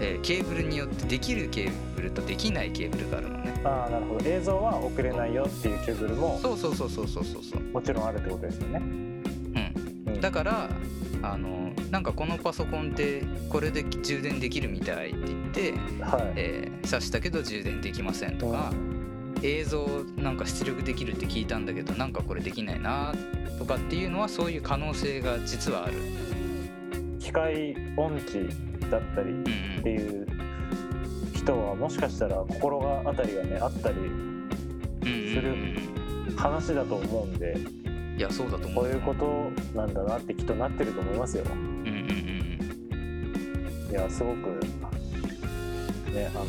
[0.00, 3.60] えーケーブルによってできるケーブルとできないケーブルがあるのね。
[3.64, 7.62] ああなるほど映像は送れないよっていうケーブルもそうそうそうそうそうそうそう。
[7.72, 9.22] もちろんあるってことですよね、うん
[10.06, 10.70] うん、だから
[11.22, 15.72] あのなんかこのパソコンってこれで充電できるみたいって言って、
[16.02, 18.72] はい、えー挿したけど充電できませんとか、
[19.42, 19.86] 映像
[20.16, 23.14] なんか出力できるって聞いたんだけどなんかこれできないな
[23.58, 25.94] とかっていうのはそういう可能性が実はある。
[27.18, 28.48] 機械音痴
[28.90, 29.44] だったりうんっ
[29.82, 30.26] ていう
[31.34, 33.96] 人はもしかしたら心が当たりがねあったり
[35.02, 35.54] する
[36.36, 38.84] 話だと思うんでうんいやそうだと思う。
[38.84, 41.44] こういうことなんだなってきっとなってると思いますよ。
[43.90, 44.60] いやすごく
[46.12, 46.44] ねあの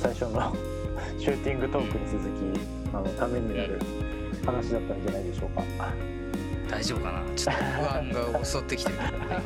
[0.00, 0.54] 最初の
[1.18, 3.80] シューティングトークに続きあのためになる
[4.44, 5.62] 話だったんじゃないでしょうか。
[6.12, 6.18] うん
[6.68, 7.22] 大丈夫かな？
[7.34, 7.66] ちょっと不
[7.96, 9.42] 安が襲ってきてる今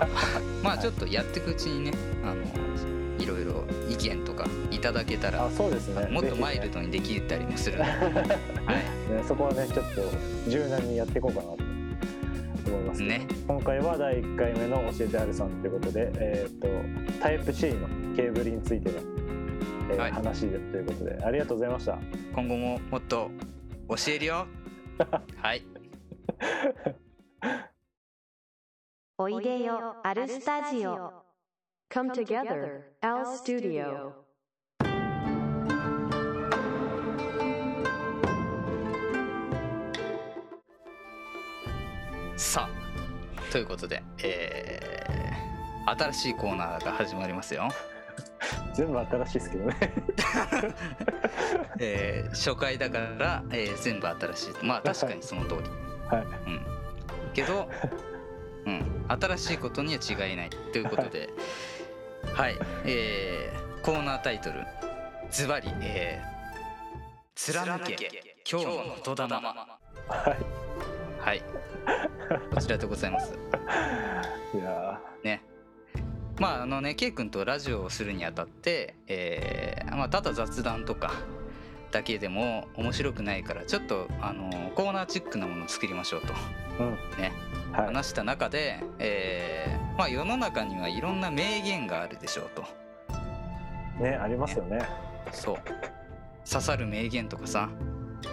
[0.71, 1.93] まあちょっとやっていくうちにね
[2.23, 2.43] あの
[3.19, 6.07] いろいろ意見とかいただけたらあそうですね。
[6.09, 10.03] もっとマイルドにできたりもするので、はい、ね、 そこはねちょっと
[10.49, 11.57] 柔軟にやっていこうかなと
[12.71, 13.03] 思います。
[13.03, 13.27] ね。
[13.47, 16.69] 今回は第1回目の教えてあるさんということで、えー、と
[17.21, 18.99] タイプ C のケーブルについての、
[19.91, 20.13] えーはい。
[20.13, 21.99] 話でということでありがとうございました。
[22.35, 23.31] 今後ももっと
[23.89, 24.47] 教えるよ。
[25.37, 25.63] はい。
[29.19, 31.22] おいでよアルスタジオ
[31.93, 34.15] Come together, Al Studio.
[42.35, 47.69] さあということで、えー新しいコーナーが始まりますよ、
[48.73, 49.77] 全部新しいですけどね。
[51.79, 55.63] えー初回だから、えー全部新しいまあ確かにその通り
[56.09, 56.25] はい。
[56.25, 56.67] うん
[57.35, 57.69] けど、
[58.67, 61.31] うん、新しいことには違いないということで
[62.35, 64.65] はい、えーコーナータイトル
[65.29, 66.99] ズバリ、えー
[67.35, 67.97] 「貫け
[68.49, 68.73] 今日の
[69.05, 70.63] 言霊」はい。
[71.21, 71.43] はい
[72.55, 73.35] こちらでございます
[74.55, 75.43] いやね
[76.39, 81.13] まああのね K 君とラジオをするにあたって、えーまあ、ただ雑談とか
[81.91, 86.37] だけでも面白くないからちょっとあのコーナーチックなものを作りましょうとー
[86.81, 86.91] うん。
[86.91, 87.33] ねはい。
[87.73, 92.65] 話した中で、えーまあ、世の中にはいろんな名言があるでしょうと。
[94.03, 94.81] ねありますよね。
[95.33, 95.57] そう。
[96.49, 97.69] 刺さる名言とかさ。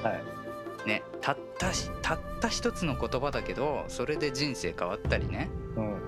[0.03, 0.87] はい。
[0.87, 5.49] ねたったしたった一つの言葉だけどそれで人生変わったりね。
[5.75, 5.93] うん。
[5.93, 5.99] うん。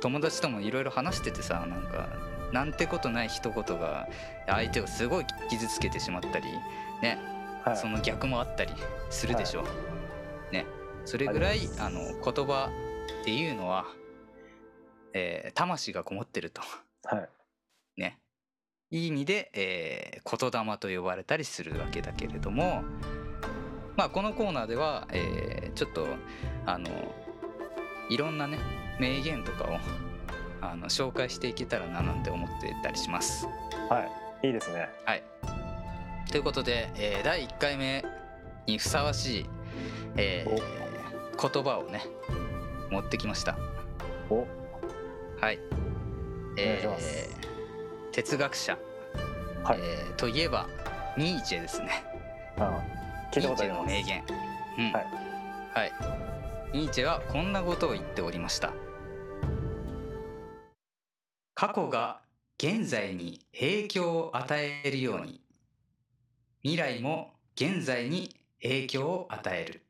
[0.00, 2.08] 友達ともいろいろ話しててさなんか
[2.52, 4.08] なんてことない一言が
[4.46, 6.46] 相手をすごい傷つけてしまったり
[7.02, 7.18] ね。
[7.64, 7.76] はい。
[7.76, 8.72] その逆もあったり
[9.10, 9.62] するでしょ。
[9.62, 10.66] う、ね
[11.10, 12.70] それぐらいあの言葉
[13.22, 13.84] っていうのは、
[15.12, 16.62] えー魂がこもってると
[17.02, 17.28] はい。
[18.00, 18.20] ね
[18.92, 22.84] いい意味で、えー言霊と呼ばれたりするわけだけれども
[23.96, 26.06] まあこのコーナーでは、えーちょっと
[26.64, 26.88] あの
[28.08, 28.58] いろんなね
[29.00, 29.78] 名言とかを
[30.60, 33.48] あの紹介していけたらななんて思ってたりします。
[33.88, 34.08] は
[34.42, 34.46] い。
[34.46, 34.88] いいですね。
[35.04, 35.24] はい。
[36.30, 38.04] ということで、えー第1回目
[38.68, 39.46] にふさわしい、
[40.16, 40.79] えー
[41.40, 42.04] 言葉をね
[42.90, 43.56] 持ってきました。
[44.28, 44.46] お。
[45.40, 45.58] はい。
[46.52, 47.30] お願いします
[48.12, 48.76] 哲学者、
[49.64, 49.78] はい。
[49.80, 50.66] えーといえば
[51.16, 52.04] ニーチェですね。
[52.58, 52.82] あ
[53.32, 53.80] 聞いたニーチェことあります。
[53.80, 54.24] の名言。
[54.78, 54.92] うん。
[54.92, 55.06] はい。
[55.74, 55.92] はい。
[56.72, 58.72] ニーチェはこんなことを言っておりました。
[61.54, 62.20] 過去が
[62.58, 65.40] 現在に影響を与えるように、
[66.62, 69.82] 未来も現在に影響を与える。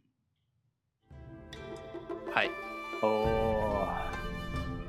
[2.33, 2.51] はい。
[3.03, 3.89] お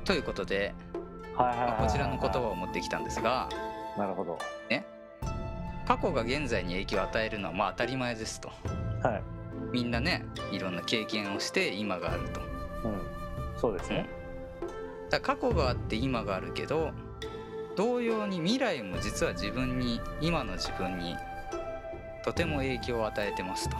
[0.04, 0.74] ということで、
[1.36, 3.48] まあこちらの言葉を持ってきたんですが
[3.96, 4.38] なるほど。
[5.86, 8.50] 過去が現在に影響を与えるのはまあ当たり前ですと。
[9.02, 9.22] はい。
[9.72, 12.40] みんなねいろんな経験をして今があると。
[12.40, 12.44] う
[12.88, 13.00] ん。
[13.60, 14.08] そうですね。
[15.10, 16.92] だから過去があって今があるけど
[17.76, 21.16] 同様に未来も実は自分に今の自分に
[22.24, 23.76] とても影響を与えてますと、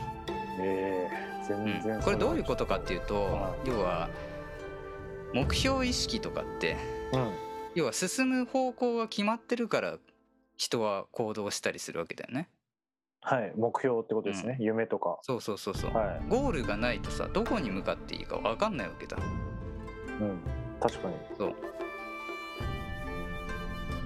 [0.61, 2.03] ええ全然、うん。
[2.03, 4.09] これどういうことかっていうとは要は
[5.35, 6.77] 目標意識とかって
[7.13, 7.33] とうん。
[7.75, 9.99] 要は進む方向が決まってるから
[10.57, 12.49] 人は行動したりするわけだよね。
[13.23, 13.53] はい。
[13.57, 15.19] 目標ってことですね、夢とか。
[15.23, 19.17] そうそうそうそう、はゴールがないとさどこに向かっていいか分かんないわけだ。
[19.17, 19.21] い
[20.21, 20.41] うん。
[20.81, 21.15] 確かに。
[21.39, 21.55] そう。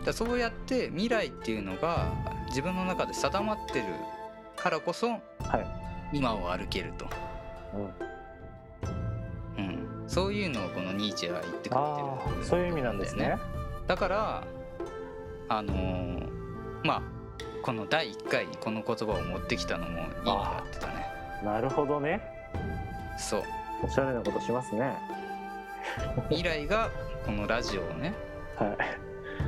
[0.04, 2.12] だそうやって未来っていうのが
[2.48, 3.86] 自分の中で定まってる
[4.56, 5.18] からこそは
[5.58, 5.86] い。
[6.12, 7.06] 今を歩けると、
[7.76, 9.64] うん。
[9.64, 11.78] うん、そういうのをこのニーチェは言ってくれてる。
[11.78, 13.38] ああそういう意味なんですね。
[13.86, 14.44] だから
[15.48, 16.28] あのー
[16.84, 17.02] まあ
[17.62, 21.06] この第1回にこの言葉を持ってきたのも意味があってたね。
[21.44, 22.20] なるほどね。
[23.18, 23.42] そう。
[23.82, 24.96] おしゃれなことしますね。
[26.28, 26.90] 未来が
[27.24, 28.14] このラジオをね
[28.56, 28.76] はい。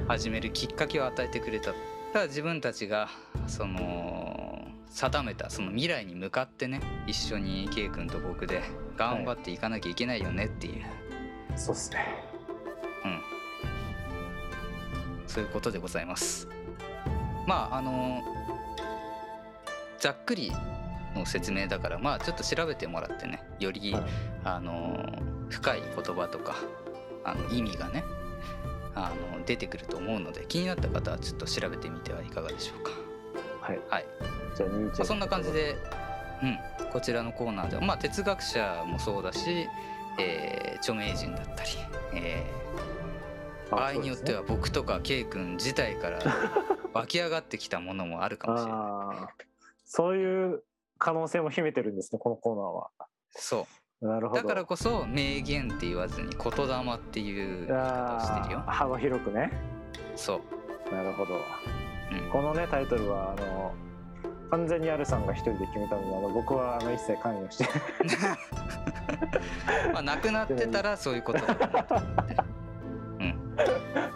[0.08, 1.66] 始めるきっかけを与えてくれた。
[1.68, 1.78] だか
[2.20, 3.08] ら自分たちが
[3.46, 4.37] その
[4.90, 8.62] 定めたその未来に向かってね一緒に K 君と僕で
[8.96, 10.84] 頑張っていかなきゃいけないよねっていう、
[11.56, 12.06] そうですね。
[13.04, 13.20] うん。
[15.26, 16.48] そういうことでございます。
[17.46, 18.22] まああの
[19.98, 20.52] ざっくり
[21.14, 24.04] の説明だからまあちょっと調べてもらってねより、はい。
[24.44, 25.04] あの
[25.48, 26.56] 深い言葉とか
[27.24, 28.04] あの意味がね
[28.94, 33.07] あの出てくると思うので気になった方はちょっと調べてみてはいかがでしょうか
[33.72, 33.80] はい。
[33.90, 34.06] はい、
[34.56, 35.76] じゃあニーチェまあ、そんな感じで、
[36.42, 36.46] う
[36.86, 39.68] ん、こちらのコーナーではまあ哲学者もそうだし、
[40.18, 41.70] えー著名人だったり、
[42.14, 42.68] えー
[43.70, 46.18] 場合によっては僕とか K 君自体から
[46.94, 49.46] 湧き上がってきたものもあるかもしれない。
[49.84, 50.62] そういう
[50.98, 52.90] 可能性も秘めてるんですねこのコーナーは。
[53.30, 53.66] そ
[54.00, 54.06] う。
[54.06, 54.42] なるほど。
[54.42, 58.60] だからこそ名言って言わずに言霊っていう言い方をしてるよ。
[58.66, 59.52] 幅広くね。
[60.14, 60.40] そ
[60.90, 61.34] う、なるほど。
[61.34, 61.40] うん、
[62.32, 63.74] このねタイトルはあの
[64.50, 67.66] 完全にアルさんが一人で決めたのであの僕はあの一切関与して
[69.92, 72.36] まあなくなってたらそういうことだと思うと思って
[73.20, 73.34] うん。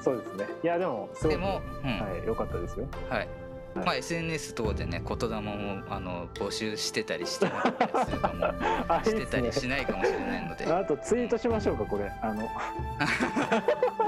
[0.01, 0.47] そうですね。
[0.63, 1.91] いやでもすごくでも、うん。
[2.01, 2.87] はい良かったですよ。
[3.09, 3.19] はい。
[3.19, 3.29] はい。
[3.75, 8.45] まあ SNS 等でね言霊もあの募集してたりしてなかったりするかも
[8.89, 10.67] あいいしてたりしないかもしれないので。
[10.67, 12.11] あとツイートしましょうかこれ。
[12.23, 12.49] あの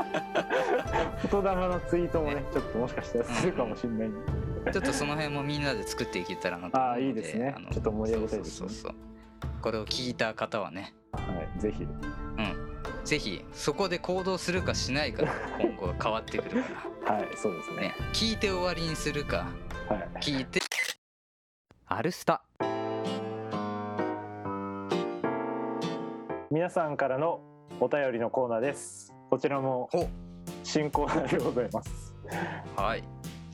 [1.31, 4.13] 言霊のツイートもねちょっともしかしたらするかもしれないん
[4.65, 4.73] で。
[4.73, 7.55] ちょっとその辺もみんなで作っていけたらなと思うのであーいいですね。
[7.59, 8.59] のちょっと盛り上げたいですね。
[8.59, 8.95] そうそうそう
[9.61, 10.95] これを聞いた方はね。
[11.13, 11.21] は
[11.57, 11.85] いぜひ。
[11.85, 12.75] うん。
[13.05, 15.29] ぜひそこで行動するかしないかで
[15.61, 17.77] 今後変わってくるか はいそうですね。
[17.77, 17.95] らね。
[18.13, 19.47] 聞いて終わりにするか。
[19.89, 20.09] はい。
[20.21, 20.61] 聞いて。
[21.87, 22.43] アルスタ。
[26.51, 27.41] 皆さんからの
[27.81, 29.13] お便りのコーナーです。
[29.29, 30.24] こちらもお
[30.65, 32.15] 新コーナーでございます。
[32.75, 33.05] はい。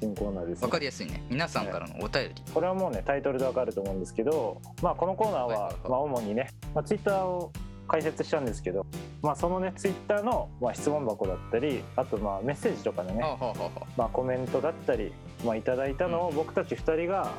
[0.00, 1.22] 新コーナーです、わかりやすいね。
[1.28, 2.42] 皆さんからのお便り。
[2.54, 5.90] これはもうねタイトルでわかると思うんですけど、まあ、このコーナーは、はいはいはい。
[5.90, 7.52] まあ、主にね、まあ、ツイッターを
[7.88, 8.86] 解説したんですけど、
[9.20, 15.12] まあ、そのねツイッターの、まあ、質問箱だったりあとまあメッセージとかでね、あはあはあはあまあ、コメントだったり、
[15.44, 17.32] まあ、いただいたのを僕たち2人が、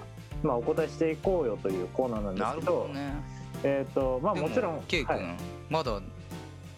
[0.43, 3.13] まあ、お答えしていこうよというコーナーなんでなすけどどね。
[3.63, 5.37] えっ、とまあでもちろん K 君、はい。
[5.69, 6.01] まだ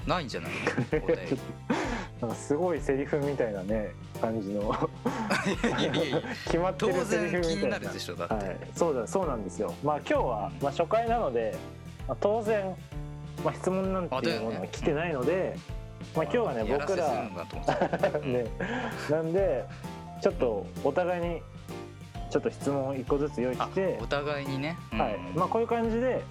[0.07, 0.51] ないんじゃない？
[2.21, 3.91] なんかすごいセリフみたいなね
[4.21, 4.61] 感じの。
[4.61, 7.41] いやいやいや決まって当るセリフみたいな。
[7.43, 9.73] 然気になるでしょだって、はい、そうだそうなんですよ。
[9.83, 11.55] まあ今日は、まあ、初回なので、
[12.07, 12.75] まあ、当然、
[13.43, 15.57] まあ、質問なんていうものは来てないので、
[16.15, 18.45] まあ今日はね僕らするのかと思ってたね。
[19.09, 19.65] なんで
[20.21, 21.41] ちょっとお互いに
[22.29, 24.99] ちょっと質問を一個ずつ用意あしてお、互いにね、うん。
[24.99, 26.21] はい、まあこういう感じで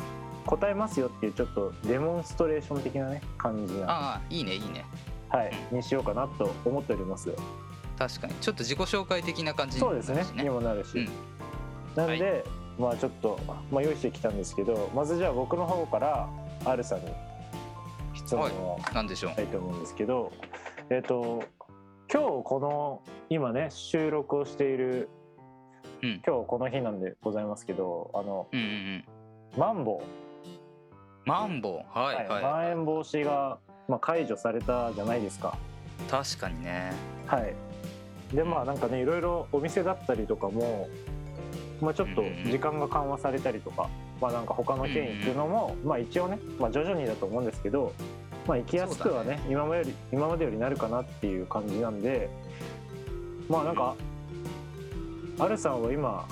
[0.46, 4.84] 答えますよっていうちょっとデモンストレーション的なね感じな、ああいいねいいね。
[5.28, 7.32] はい、にしようかなと思っております。
[7.98, 8.34] 確かに。
[8.34, 11.08] ちょっと自己紹介的な感じにそうですもなるしねにもなるし、うん。
[11.94, 12.44] なんで、
[12.78, 13.38] まあちょっと、
[13.70, 16.28] まあ、用意してきたんですけどまずじゃあ僕の方から
[16.64, 17.06] R さんに
[18.14, 19.30] 質問をなんでしょう。
[19.30, 20.32] したいと思うんですけど、
[20.90, 21.42] えっ、と
[22.12, 25.08] 今日この今ね収録をしている
[26.02, 26.22] うん。
[26.26, 29.04] 今日この日なんでございますけどあのうんうんうん。
[29.58, 30.02] マンボ。
[30.02, 30.21] ウ、
[31.24, 31.98] マンボウ。
[31.98, 32.42] はいはい、はい。
[32.42, 33.58] まん延防止が、
[33.88, 35.56] まあ、解除されたじゃないですか。
[36.10, 36.92] 確かにね。
[37.26, 37.54] はい、
[38.34, 40.88] でまあなんかねいろいろお店だったりとかも、
[41.80, 43.88] まあ、ちょっと時間が緩和されたりとか、
[44.20, 47.92] まあなんか他の県行くのも、まあ一応ね、まあ、徐々にだと思うんですけど
[48.46, 52.28] まあ行きやすくはね今までより今までよりなるかなっていう感じなんで
[53.48, 53.96] まあなんか、
[55.38, 56.26] アルさんは今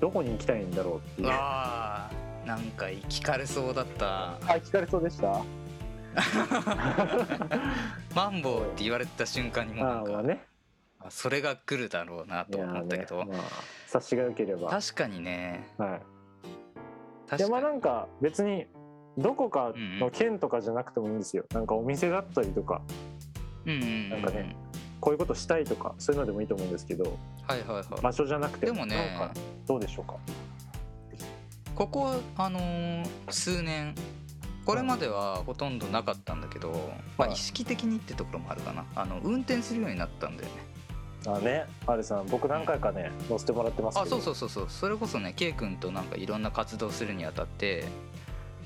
[0.00, 1.28] どこに行きたいんだろうっていう。
[1.30, 2.10] あ
[2.46, 4.38] なんか聞かれそうだった。
[4.42, 5.42] 聞かれそうでした？
[8.14, 10.44] マンボウって言われた瞬間にもうなんかね。
[11.02, 13.42] あそれが来るだろうなと思ったけど、ねまあ
[13.86, 14.68] 察しが良ければ。
[14.68, 15.66] はい確かにね。
[15.78, 15.78] い。
[15.78, 16.00] 確
[17.28, 17.42] かに。
[17.42, 18.66] やまあなんか別に
[19.16, 22.82] どこかの県とかじゃなくてもいいんですよ、なんかお店だったりとか。
[23.66, 24.56] うんうんうんなんかね
[25.00, 27.16] こういうことしたいとかそういうのでもいいと思うんですけど。
[27.46, 27.84] はいはいはい。
[28.02, 29.18] 場所じゃなくてでもね。
[29.66, 30.16] どうでしょうか？
[31.80, 33.94] ここはあのー数年
[34.66, 36.68] これまではほとんどなかったんだけど、
[37.16, 38.84] まあ、はい意識的にってところもあるかな。
[38.94, 40.54] あの運転するようになったんだよね。
[41.26, 41.64] あね。
[41.86, 44.06] アルさん僕何回かね乗せてもらってますけど。
[44.06, 44.66] あそうそうそうそう。
[44.68, 47.86] それこそね K 君となんかいろんな活動するにあたって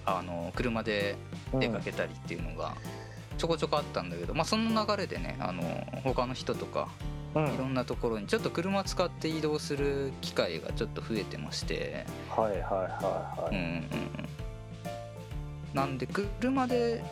[0.04, 1.14] あの車で
[1.52, 1.60] うん。
[1.60, 2.74] 出かけたりっていうのが
[3.38, 5.62] ちょこちょこあったんだけど、まあその流れでねあの
[6.02, 6.88] 他の人とか
[7.34, 7.46] うん。
[7.46, 12.06] いろんなところにちょっと車使って移動する機会がちょっと増えてまして。
[12.30, 13.84] はいはいはいはい、うんうんうん。
[15.74, 17.04] なんで車で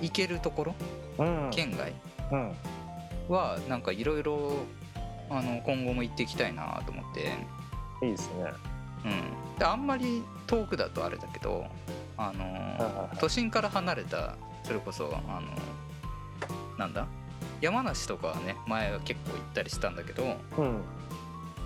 [0.00, 0.74] 行けるところ？
[1.18, 1.50] うん。
[1.50, 1.92] 県外？
[2.32, 2.52] うん。
[3.28, 4.54] はなんかいろいろ
[5.28, 7.30] あの今後も行っていきたいなと思って。
[8.04, 8.52] いいですね。
[9.04, 9.58] うん。
[9.58, 11.66] であんまり遠くだとあれだけど
[12.16, 12.52] あのはい
[12.82, 15.48] はい都心から離れたそれこそあの
[16.78, 17.06] なんだ？
[17.60, 20.82] 山梨とかはね前は結構行ったりしたんだけど、うん。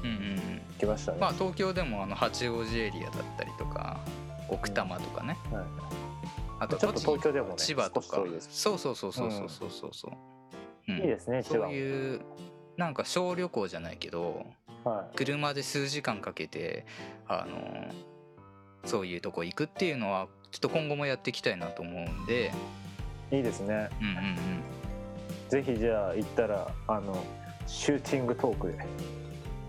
[0.05, 4.01] うんうんうん、来ましたね、まあ東京でもあの八王子エリアだったりとか
[4.51, 5.65] 奥多摩とかね、はい
[6.61, 8.23] あとちょっと東京でもね千葉とか。
[8.41, 10.99] そうそうそうそうそうそうそうそう、うん。
[10.99, 12.21] いいですね千そういう
[12.77, 14.47] なんか小旅行じゃないけど
[14.85, 16.87] は車で数時間かけて
[17.27, 17.93] あの
[18.85, 22.53] そういうとこ行くっていうのはちょっと今後もやっていきたいなと思うんで。
[23.31, 23.89] いいいですね。
[24.01, 24.84] うんうんうん
[25.49, 27.23] ぜひじゃあ行ったらあの
[27.67, 28.79] シューティングトークで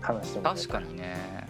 [0.00, 1.46] 話してもらえ確かにね。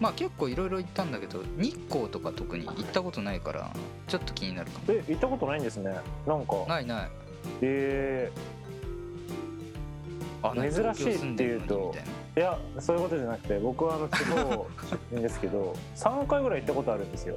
[0.00, 3.70] まあ結構いろいろ行ったんだけど日光とか特に行ったことないから
[4.08, 4.84] ちょっと気になるかも。
[4.88, 5.94] え行ったことないんですね。
[6.26, 6.56] なんか。
[6.68, 7.08] ないない。
[7.62, 8.32] え
[10.42, 11.94] あ何珍しいっていうと
[12.36, 14.66] いやそういうことじゃなくて僕はあの地方
[15.10, 17.36] 出身ですけど 3回ぐらい行ったことあるんですよ、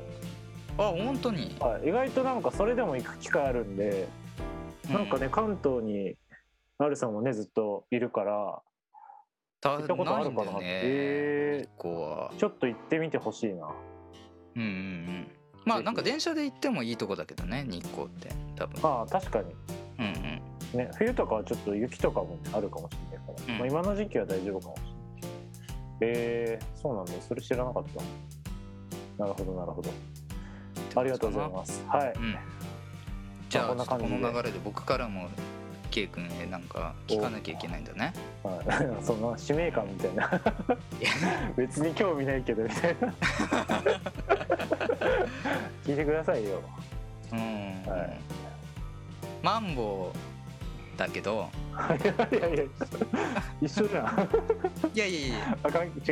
[0.78, 1.56] あ本当に？
[1.60, 4.10] はい、意外となんかそれでも行く機会あるんで
[4.92, 6.16] なんかね関東に
[6.80, 8.62] アルさんもねずっといるから
[9.60, 10.52] た行ったことあるかな。
[10.52, 11.68] なね、へー。
[11.68, 12.32] 日光は。
[12.38, 13.68] ちょっと行ってみてほしいな。
[14.56, 15.32] うんうんうん。
[15.66, 18.80] まあなんか電車で行ってもいいとこだけどね日光って多分。
[18.90, 19.56] ああ確かに。
[20.00, 20.06] うん
[20.74, 20.80] うん。
[20.80, 23.60] ね冬とかはちょっと雪とかもあるかもしれないから、うん。
[23.60, 24.98] まあ、今の時期は大丈夫かもしれない。
[26.02, 27.14] えー、そうなんだ。
[27.20, 27.84] それ知らなかっ
[29.18, 29.24] た。
[29.24, 29.90] なるほどなるほど。
[30.96, 31.84] ありがとうございます。
[31.88, 32.14] はい。
[32.16, 32.36] うん。
[33.50, 34.12] じゃあこんな感じで。
[34.12, 35.30] この流れで僕からも
[35.90, 38.14] K 君へなんか聞かなきゃいけないんだね。
[38.44, 38.66] はい、
[39.04, 40.42] その使命感みたいな。
[41.56, 43.14] 別に興味ないけどみたいな。
[45.86, 46.62] 聞いてくださいよ。
[47.32, 47.40] うん、
[47.92, 48.20] はい。
[49.42, 51.50] マンボウだけど。
[52.32, 52.64] いやいや
[53.62, 54.30] 一緒じゃん。
[54.94, 55.58] いやいやいや。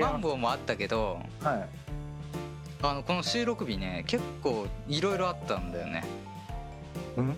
[0.01, 1.19] マンまボウもあったけど。
[1.41, 1.69] すはい。
[2.81, 6.03] あのこの収録日ね結構いろいろあったんだよね。
[7.17, 7.35] うん？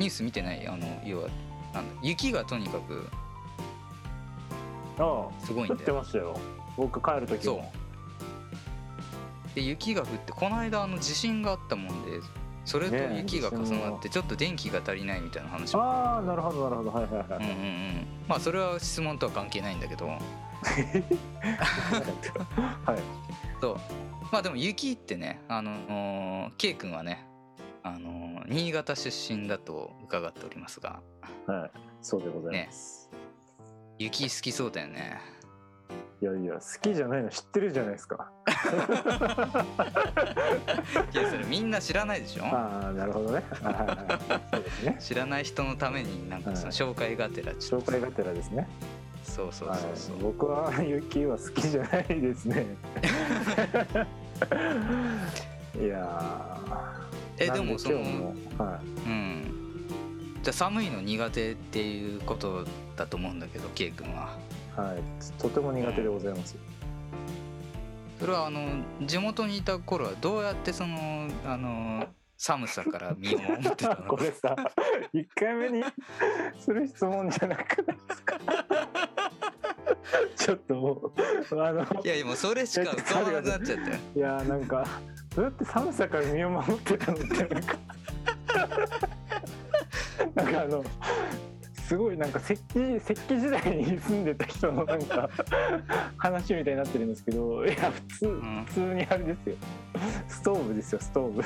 [0.00, 1.28] ニュース見てないあの要は
[1.74, 3.06] なんだ雪がとにかく
[4.98, 5.94] ああ降ってすごいんだよ。
[5.94, 6.36] ましたよ。
[6.76, 7.56] 僕帰る時そう。
[7.58, 7.72] も
[9.54, 12.20] で雪が降ってこの間あの地震があったもんで
[12.64, 13.18] それとね。
[13.18, 15.82] 雪が重なってちょっと電気が足りないみたいな話も。
[15.82, 18.06] ああなるほどなるほどはいはいはい、うんうんうん。
[18.26, 20.06] まあそれは質問とは関係ないんだけど。
[20.08, 20.22] はい。
[23.60, 23.76] そう。
[24.32, 27.26] まあでも雪ってねあのー K 君はね
[27.82, 31.00] あのー新潟出身だと伺っておりますが。
[31.46, 31.70] はい。
[32.02, 33.08] そうでございます、
[33.98, 35.20] 雪好きそうだよね。
[36.22, 38.30] いやいや好きじゃないの知ってるじゃないですか。
[41.12, 42.44] いやそれみんな知らないでしょ？
[42.44, 43.42] ああなるほどね。
[43.62, 43.96] はいはいはい。
[44.52, 44.96] そうですね。
[45.00, 48.68] 知らない人のためになんかその紹介がてら紹介がてらですね。
[49.24, 49.90] そうそうはいそう。
[49.94, 52.66] そう、僕は雪は好きじゃないですね
[55.78, 57.44] いやー。
[57.44, 59.86] えでもそのはうん。
[60.42, 62.64] じゃあ寒いの苦手っていうこと
[62.96, 64.36] だと思うんだけど K 君は。
[64.76, 65.02] いはい。
[65.40, 66.56] とても苦手でございます、
[68.18, 72.06] それはあの地元にいた頃はどうやってそのあの
[72.38, 74.04] 寒さから身を守ってたの？
[74.08, 74.56] これさ
[75.12, 75.84] 1回目に
[76.58, 78.38] する質問じゃなくないですか？
[80.36, 81.12] ちょっともう
[81.62, 83.96] あのいやいやもうそれしか浮かばなくなっちゃったよ。
[84.16, 84.86] いやなんか
[85.40, 87.78] どうやって寒さから身を守ってたのってなんか
[90.34, 90.84] なんかあの
[91.88, 95.30] すごいなんか石器石器時代に住んでた人のなんか
[96.18, 98.64] 話みたいになってるんですけどいや普通ん。
[98.66, 99.56] 普通にあれですよ。
[100.28, 101.42] ストーブですよストーブ。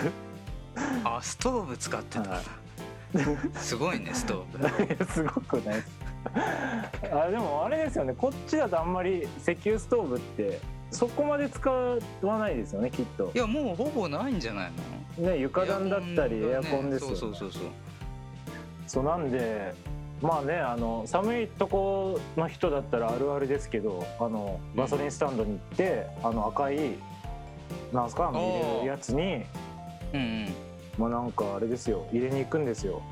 [1.05, 2.43] あストーブ使ってたはい。
[3.55, 5.07] すごいねストーブ。
[5.07, 5.89] すごくないです。
[7.13, 8.13] あでもあれですよね。
[8.19, 10.59] こっちだとあんまり石油ストーブって
[10.95, 11.99] そこまで使わ
[12.39, 13.31] ないですよねきっと。
[13.35, 14.73] いやもうほぼないんじゃない
[15.19, 15.31] の？
[15.31, 17.17] ね床暖だったりエアコンですよね。
[17.17, 17.63] そうそうそうそう。
[18.87, 19.75] そうなんで
[20.23, 26.79] まあねあの寒いとこの人だったらあるあるですけどあのガソリンスタンドに行って、あの赤い
[27.93, 29.45] なんすかあの入れるやつに
[30.13, 30.49] うんうん。
[30.97, 32.07] まあなんかあれですよ。
[32.13, 33.03] 入れに行くんですよ。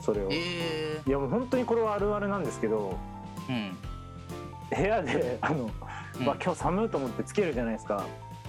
[0.00, 0.28] それを。
[0.32, 3.76] えいやもう本当にこれはあるあるなんですけどー、うん。
[4.76, 5.70] 部屋であの、
[6.18, 6.26] うん。
[6.26, 8.04] まあ、今日寒いと思ってつけるじゃないですか。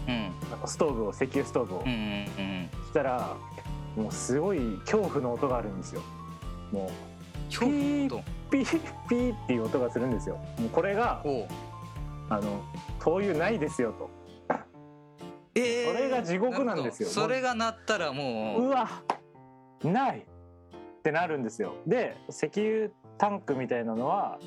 [0.08, 0.32] うん。
[0.68, 3.38] ストーブを石油ストーブを、うんうんうんそしたら
[3.96, 6.02] もうすごい恐怖の音があるんですよ。
[6.72, 6.90] もう
[7.50, 7.68] ひょ
[8.08, 10.38] っとピーピーっていう音がするんですよ。
[10.60, 11.24] もうこれが
[12.30, 12.64] あの
[13.00, 14.10] 灯油ないですよと。
[15.56, 17.10] えーそれが地獄なんですよ。
[17.10, 18.68] それが鳴ったらもう。
[18.68, 18.90] うわ
[19.84, 21.74] ないってなるんですよ。
[21.88, 24.40] で石油タンクみたいなのは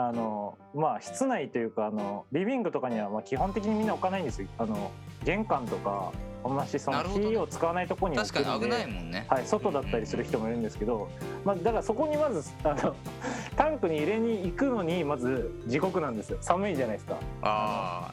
[0.00, 4.46] あのまあ室内というかあのリビングとかにはまあ基本的にみんな置かないんですよ。
[4.56, 4.92] あの
[5.24, 6.12] 玄関とか
[6.44, 9.26] あんましその火を使わないところに置くんで確かに危ないもんね。
[9.28, 11.08] はい、外だったりする人もいるんですけど、
[11.44, 12.94] まあ、だからそこにまずあの
[13.56, 16.38] タンクに入れに行くのにまず地獄なんですよ。
[16.42, 17.16] 寒いじゃないですか。
[17.42, 18.12] あ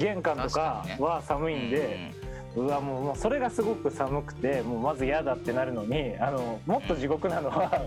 [0.00, 2.10] 玄関とかは寒あいんで、
[2.56, 7.84] うわもうもうそれがすごく寒くてもうまず嫌だってなるのにあのもっと地獄なのは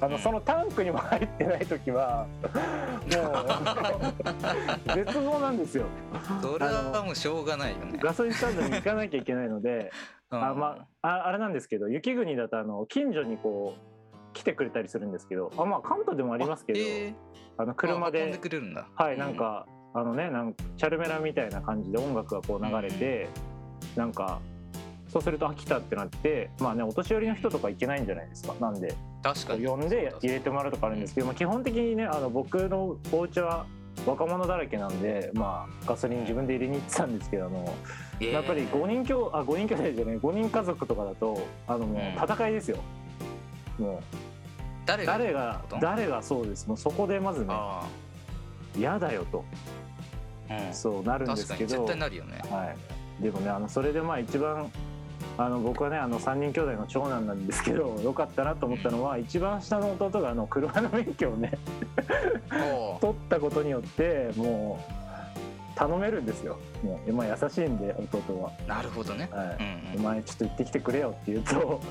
[0.00, 2.52] あのそのタンクにも入ってない時はも
[4.92, 5.86] う絶望なんですよ。
[6.40, 7.98] それはもうしょうがないよね。
[8.00, 9.90] ガソリンスタンドに行かなきゃいけないので
[10.30, 16.82] あまあああれなんですけど雪国だとあの近所にこう来てくれたりするんですけどあまあ関東でもありますけど、え。
[16.82, 17.14] ー
[17.58, 18.38] あの車で
[18.94, 23.28] はいなんか、あのねなんかチャルメラみたいな感じで音楽がこう流れて、
[23.96, 24.40] なんか
[25.08, 28.54] そうすると飽きたってなってまあねお年寄りの人とか行けないんじゃないですか。
[28.60, 28.94] なんで。
[29.22, 29.66] 確かに。
[29.66, 33.66] 呼んで入れてもらうとかあるんですけど、まあ、基本的にねあの僕のお家は
[34.06, 37.74] 若者だらけなんで、まあ、ガソリン自分で入れに行ってたんですけどあの
[38.20, 38.32] えー。
[38.32, 42.14] やっぱり5人きょあ5人兄弟じゃない5人家族とかだとあのもううん。
[42.22, 42.78] 戦いですよ、
[43.78, 44.00] もう。
[44.84, 45.18] 誰が？
[45.18, 46.66] 誰が誰がそうです。
[46.68, 47.86] もうそこでまずねあ
[48.76, 49.44] 嫌だよと。
[50.72, 52.40] そうなるんで確かにすけど絶対なるよね。
[52.48, 52.76] はい、
[53.20, 54.70] でもねあのそれでまあ一番
[55.38, 61.52] あの僕はねあの3人兄弟の長男なんですけどよかったなと思ったのは、一番下の弟があの車の免許をね
[63.00, 66.58] 取ったことによってもう頼めるんですよ。
[66.82, 68.50] もう、まあ、優しいんで弟は。
[68.66, 69.28] なるほどね。
[69.30, 69.94] はい。
[69.94, 70.00] うん。
[70.00, 71.82] お前ちょっと行ってきてくれよって言うと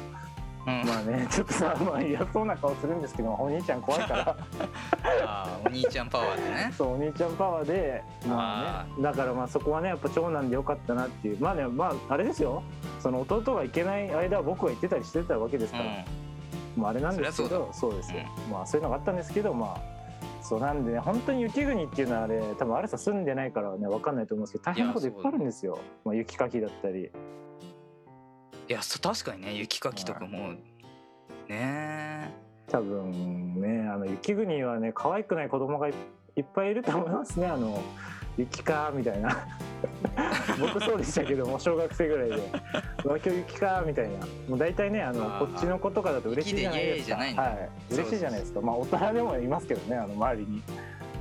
[0.65, 4.35] うん、うんまあね ちょっとさまあ嫌そうな顔するんですけどお兄ちゃん怖いから。
[5.25, 6.73] あーお兄ちゃんパワーでね。
[6.77, 11.39] そうお兄ちゃんパワーでまあねだからまあそこはねやっぱ長男でよかったなっていう。
[11.39, 12.63] まあねまああれですよ。
[12.99, 15.85] その弟が行けない間は僕が行ってたりしてたわけですから、
[16.75, 19.95] まああれなんですけどそうですよ、まあそういうのがあったんですけどまあ
[20.41, 27.11] そうなんでね本当に雪国っていうのはあれ多分あれさ住んでないからね分かんないと思うんですけど大変なこといっぱいあるんですよ、まあ、雪かきだったり
[28.67, 30.53] いやそ確かにね雪かきとかも
[31.47, 32.33] ね。
[32.67, 35.93] 多分ねあの雪国はね可愛くない子供がい
[36.35, 37.47] いっぱいいると思いますね。
[37.47, 37.81] あの
[38.37, 39.47] 雪かみたいな。
[40.59, 42.35] 僕そうでしたけども 小学生ぐらいで
[43.05, 44.25] 「うわ今日雪か」みたいな。
[44.49, 47.17] もう大体ねあのこっちの子とかだと嬉しいじゃないですか。
[47.17, 47.69] はい。
[47.91, 48.61] 嬉しいじゃないですか。
[48.61, 50.63] まあ大人でもいますけどねあの周りに。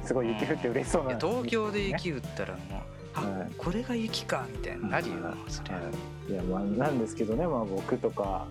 [0.05, 3.51] すごい雪降って嬉しそうないや東京で雪降ったらもうあ、はい。
[3.57, 5.15] これが雪かみたいになるよ
[5.49, 5.75] それ。
[5.75, 5.81] は
[6.29, 8.47] い、いやまあなんですけどね、まあ、僕とか、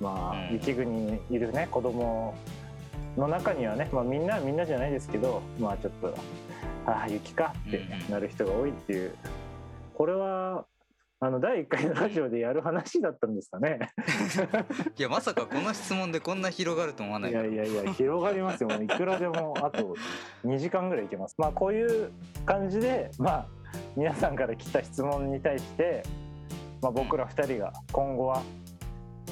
[0.00, 0.54] まあうん。
[0.54, 2.34] 雪国にいるね子供
[3.16, 6.14] の中にはね、まあ、みんなみんなじゃないですけどまあちょっと
[6.86, 9.14] ああ雪かってなる人が多いっていう。
[9.94, 10.66] これは
[11.20, 13.78] あの第1回のラジオでやる話だったんですかね。
[14.98, 18.68] いやまさかこの質問でこんな広がると思わないいやいやいや広がりますよ。
[18.70, 19.94] いくらでもあと
[20.44, 21.34] 2時間ぐらいいけます。
[21.38, 22.10] まあこういう
[22.44, 23.46] 感じでまあ
[23.96, 26.02] 皆さんから来た質問に対して、
[26.82, 28.42] まあ、僕ら2人が今後は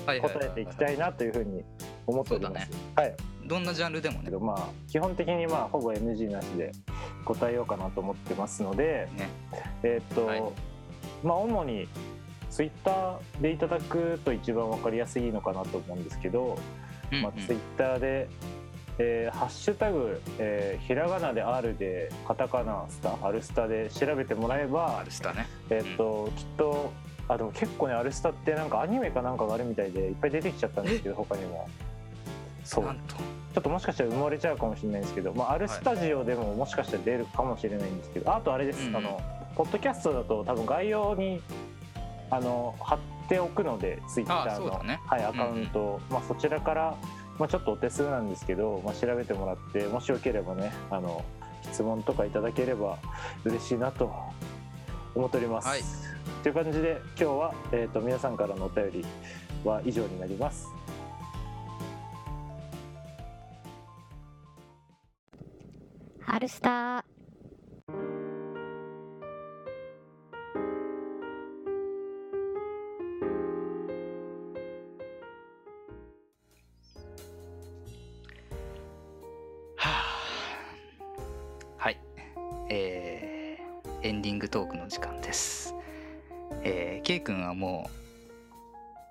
[0.06, 1.64] 答えていきたいなというふうに
[2.06, 2.70] 思っております。
[2.96, 3.14] はい。
[3.44, 6.70] どんなジャンルでもねまあ基本的にまあほぼ NG なしで
[7.24, 9.28] 答えようかなと思ってますので、ね
[9.82, 10.42] えーっと、はい
[11.24, 11.88] まあ主に
[12.50, 16.56] ツイッターでいただくと一番わかりやすいのかなと思うんですけど、
[17.10, 18.28] うんまあツイッターで。
[18.98, 25.46] えーハッシュタグ、えーひらがなで R でカタカナスタアルスタで調べてもらえばアルスタね。
[25.70, 26.92] えっときっと
[27.28, 31.68] あでも結構ねアルスタってなんかアニメかなんかがあるみたいでいっぱい出てきちゃったんですけど他にも。
[32.64, 32.84] そう。
[32.84, 38.96] ちょっともしかしたら埋もれちゃうかもしれないんですけど、まあ、あるスタジオでももしかしたら出るかもしれないんですけど、あとあれです、うん。
[38.96, 39.20] あの
[39.56, 41.42] ポッドキャストだと多分概要に
[42.30, 45.00] あの貼っておくのでツイッターの、ね。
[45.06, 45.80] はい、アカウント。
[45.80, 46.96] を、まあ、そちらから、
[47.38, 51.24] まあ、ちょっとお手数なんですけど、まあ、調べてもらってもしよければねあの
[51.62, 52.98] 質問とかいただければ
[53.44, 54.12] 嬉しいなと
[55.14, 55.68] 思っております。
[55.68, 55.80] はい
[56.42, 59.04] という感じで今日は、えー、と皆さんからのお便り
[59.64, 60.66] は以上になります。
[66.20, 67.11] ハルスター
[87.12, 87.90] K 君はも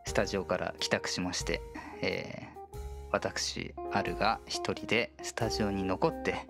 [0.05, 1.61] うスタジオから帰宅しまして、
[2.01, 2.51] えー
[3.11, 6.47] 私あるが一人でスタジオに残って、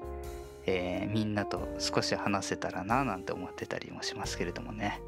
[0.66, 5.02] えーみんなと少し話せたらななんて思ってたりもしますけれどもね。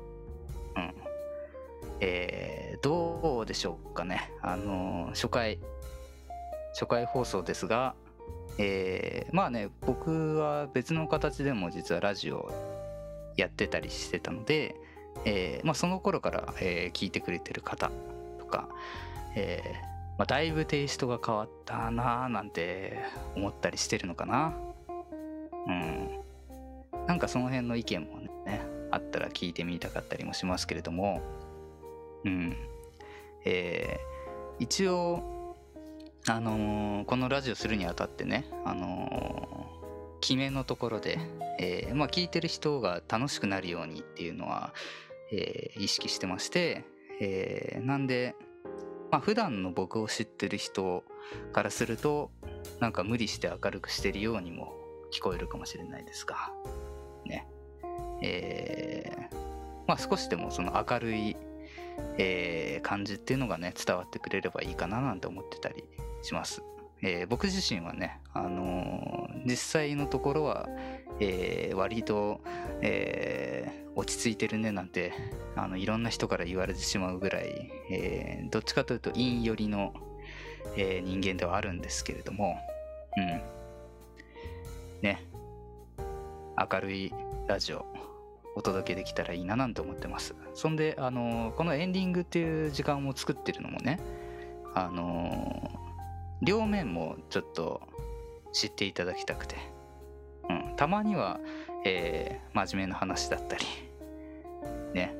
[0.75, 0.93] うん。
[2.01, 4.29] えーどうでしょうかね。
[4.41, 5.59] あのー初回
[6.73, 7.95] 初回放送ですが
[8.57, 12.51] えーまあね僕は別の形でも実はラジオ
[13.37, 14.75] やってたりしてたので、
[15.25, 17.91] えーまあ、その頃から、えー聞いてくれてる方
[18.39, 18.67] とか、
[19.35, 22.99] えーまあ、だいぶテイストが変わったなーなんて
[23.35, 24.53] 思ったりしてるのかな。
[25.67, 26.19] うん。
[27.07, 28.61] なんかその辺の意見もね
[28.91, 31.21] あったら聞いてみたかったりもしますけれども。
[32.25, 32.55] うん。
[33.45, 34.13] えー
[34.59, 35.55] 一応
[36.27, 39.53] あのーこのラジオするにあたってねあのー
[40.21, 41.19] 決めのところで、
[41.59, 44.73] えーまあ、聞いてる人が楽しくなるようにっていうのは、
[45.33, 46.85] えー意識してまして、
[47.19, 48.35] えーなんで、
[49.11, 51.03] まあ普段の僕を知ってる人
[51.51, 52.31] からすると
[52.79, 54.73] なんか無理して明るくしてるようにも
[55.11, 56.51] 聞こえるかもしれないですが
[57.25, 57.47] ね
[58.21, 59.35] えー
[59.87, 61.35] まあ少しでもその明るい、
[62.17, 65.83] えー感じっていうのがね伝わってくれればいいかななんて思ってたり
[66.21, 66.61] します。
[67.01, 70.69] えー僕自身はね、あのー実際のところは、
[71.19, 72.41] えー割と、
[72.81, 75.13] えー落ち着いてるねなんて
[75.55, 79.93] あのいろんな人から言われてしまうぐらい、えーどっちかというと陰寄りの、
[80.75, 82.57] え人間ではあるんですけれども、
[83.17, 83.41] うん。
[85.03, 85.21] ね、
[86.57, 87.13] 明るい
[87.47, 87.85] ラジオ
[88.55, 90.35] お届けできたらいいななんて思ってます。
[90.53, 93.99] そんで、あのこのエンディングっていう時間を作ってるのもね、
[94.73, 95.71] あの
[96.41, 97.81] 両面もちょっと
[98.53, 99.57] 知っていただきたくて、
[100.49, 101.39] うん、たまには、
[101.85, 103.65] えー真面目な話だったり。
[104.93, 105.15] ね。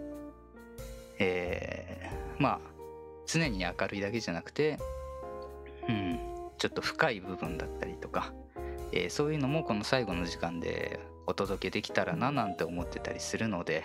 [1.19, 2.59] えーまあ
[3.25, 4.77] 常に明るいだけじゃなくて、
[5.87, 6.19] うん、
[6.57, 8.33] ちょっと深い部分だったりとか、
[8.91, 13.83] えーそういうのもこの最後の時間でお届けできたらななんて思ってたりするので、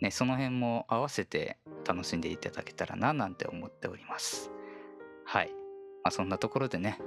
[0.00, 4.50] ね、その辺も合わせて楽しんでいただけたらななんて思っております。
[5.24, 5.48] はい。
[6.04, 6.98] まあ、そんなところでね、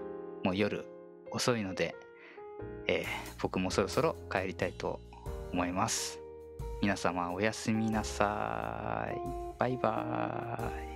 [0.43, 0.86] もう夜
[1.32, 1.95] 遅いので、
[2.88, 4.99] えー僕もそろそろ帰りたいと
[5.51, 6.20] 思います。
[6.82, 9.20] 皆様おやすみなさい。
[9.57, 10.90] バイバーイ。